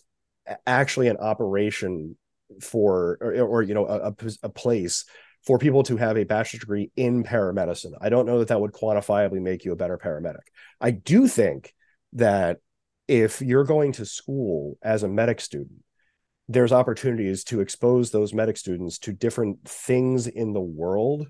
[0.67, 2.17] actually an operation
[2.61, 5.05] for or, or you know a, a place
[5.47, 7.93] for people to have a bachelor's degree in paramedicine.
[8.01, 10.47] I don't know that that would quantifiably make you a better paramedic.
[10.81, 11.75] I do think
[12.13, 12.59] that
[13.09, 15.83] if you're going to school as a medic student,
[16.49, 21.27] there's opportunities to expose those medic students to different things in the world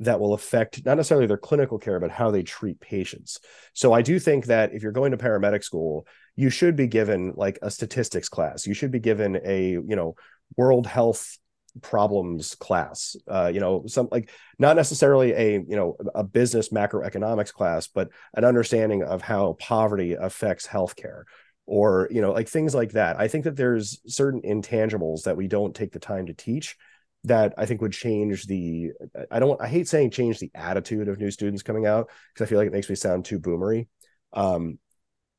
[0.00, 3.40] that will affect not necessarily their clinical care, but how they treat patients.
[3.72, 7.32] So I do think that if you're going to paramedic school, you should be given
[7.36, 8.66] like a statistics class.
[8.66, 10.14] You should be given a, you know,
[10.56, 11.36] world health
[11.82, 17.52] problems class uh, you know some like not necessarily a you know a business macroeconomics
[17.52, 21.24] class but an understanding of how poverty affects healthcare
[21.66, 25.46] or you know like things like that i think that there's certain intangibles that we
[25.46, 26.76] don't take the time to teach
[27.24, 28.92] that i think would change the
[29.30, 32.48] i don't i hate saying change the attitude of new students coming out because i
[32.48, 33.88] feel like it makes me sound too boomery.
[34.32, 34.78] Um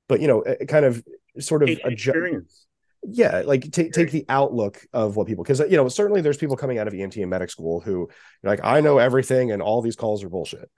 [0.07, 1.03] but you know kind of
[1.39, 2.65] sort of experience.
[3.03, 6.57] yeah like take take the outlook of what people because you know certainly there's people
[6.57, 8.09] coming out of emt and medic school who
[8.43, 10.69] like i know everything and all these calls are bullshit.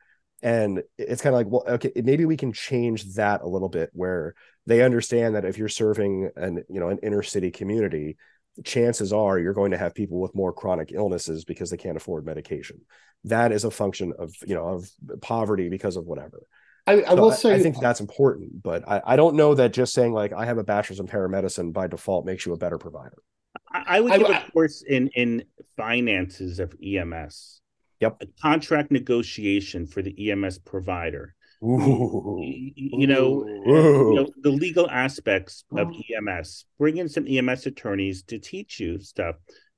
[0.43, 3.91] And it's kind of like well okay maybe we can change that a little bit
[3.93, 4.33] where
[4.65, 8.17] they understand that if you're serving an you know an inner city community
[8.63, 12.25] chances are you're going to have people with more chronic illnesses because they can't afford
[12.25, 12.79] medication
[13.23, 14.89] that is a function of you know of
[15.21, 16.41] poverty because of whatever
[16.87, 19.71] I, I so will say I, think that's important, but I, I don't know that
[19.71, 22.79] just saying like I have a bachelor's in paramedicine by default makes you a better
[22.79, 23.17] provider.
[23.71, 25.43] I, I would give a course in in
[25.77, 27.61] finances of EMS.
[27.99, 28.17] Yep.
[28.21, 31.35] A contract negotiation for the EMS provider.
[31.63, 32.37] Ooh.
[32.41, 36.65] You, you, know, you, know, the legal aspects of EMS.
[36.79, 39.35] Bring in some EMS attorneys to teach you stuff.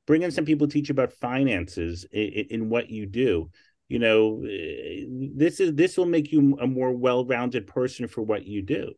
[0.08, 3.50] Bring in some people to teach you about finances in, in what you do
[3.94, 5.06] you know eh,
[5.36, 8.92] this is this will make you a more well-rounded person for what you do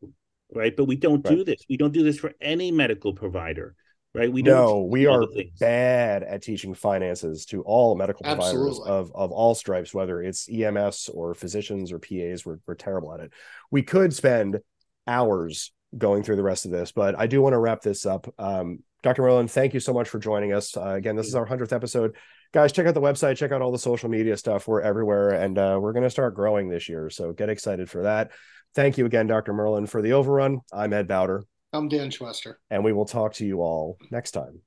[0.53, 1.35] right but we don't right.
[1.35, 3.75] do this we don't do this for any medical provider
[4.15, 4.31] right?
[4.31, 5.25] We no, we are
[5.59, 8.79] bad at teaching finances to all medical Absolutely.
[8.79, 12.45] providers of of all stripes, whether it's EMS or physicians or PAs.
[12.45, 13.33] We're we're terrible at it.
[13.71, 14.59] We could spend
[15.05, 18.33] hours going through the rest of this, but I do want to wrap this up.
[18.37, 19.21] Um, Dr.
[19.21, 20.75] Merlin, thank you so much for joining us.
[20.75, 22.15] Uh, again, this is our 100th episode.
[22.53, 24.67] Guys, check out the website, check out all the social media stuff.
[24.67, 27.09] We're everywhere, and uh, we're going to start growing this year.
[27.09, 28.31] So get excited for that.
[28.73, 29.53] Thank you again, Dr.
[29.53, 30.61] Merlin, for the overrun.
[30.73, 31.43] I'm Ed Bowder.
[31.75, 32.55] I'm Dan Schwester.
[32.69, 34.61] And we will talk to you all next time.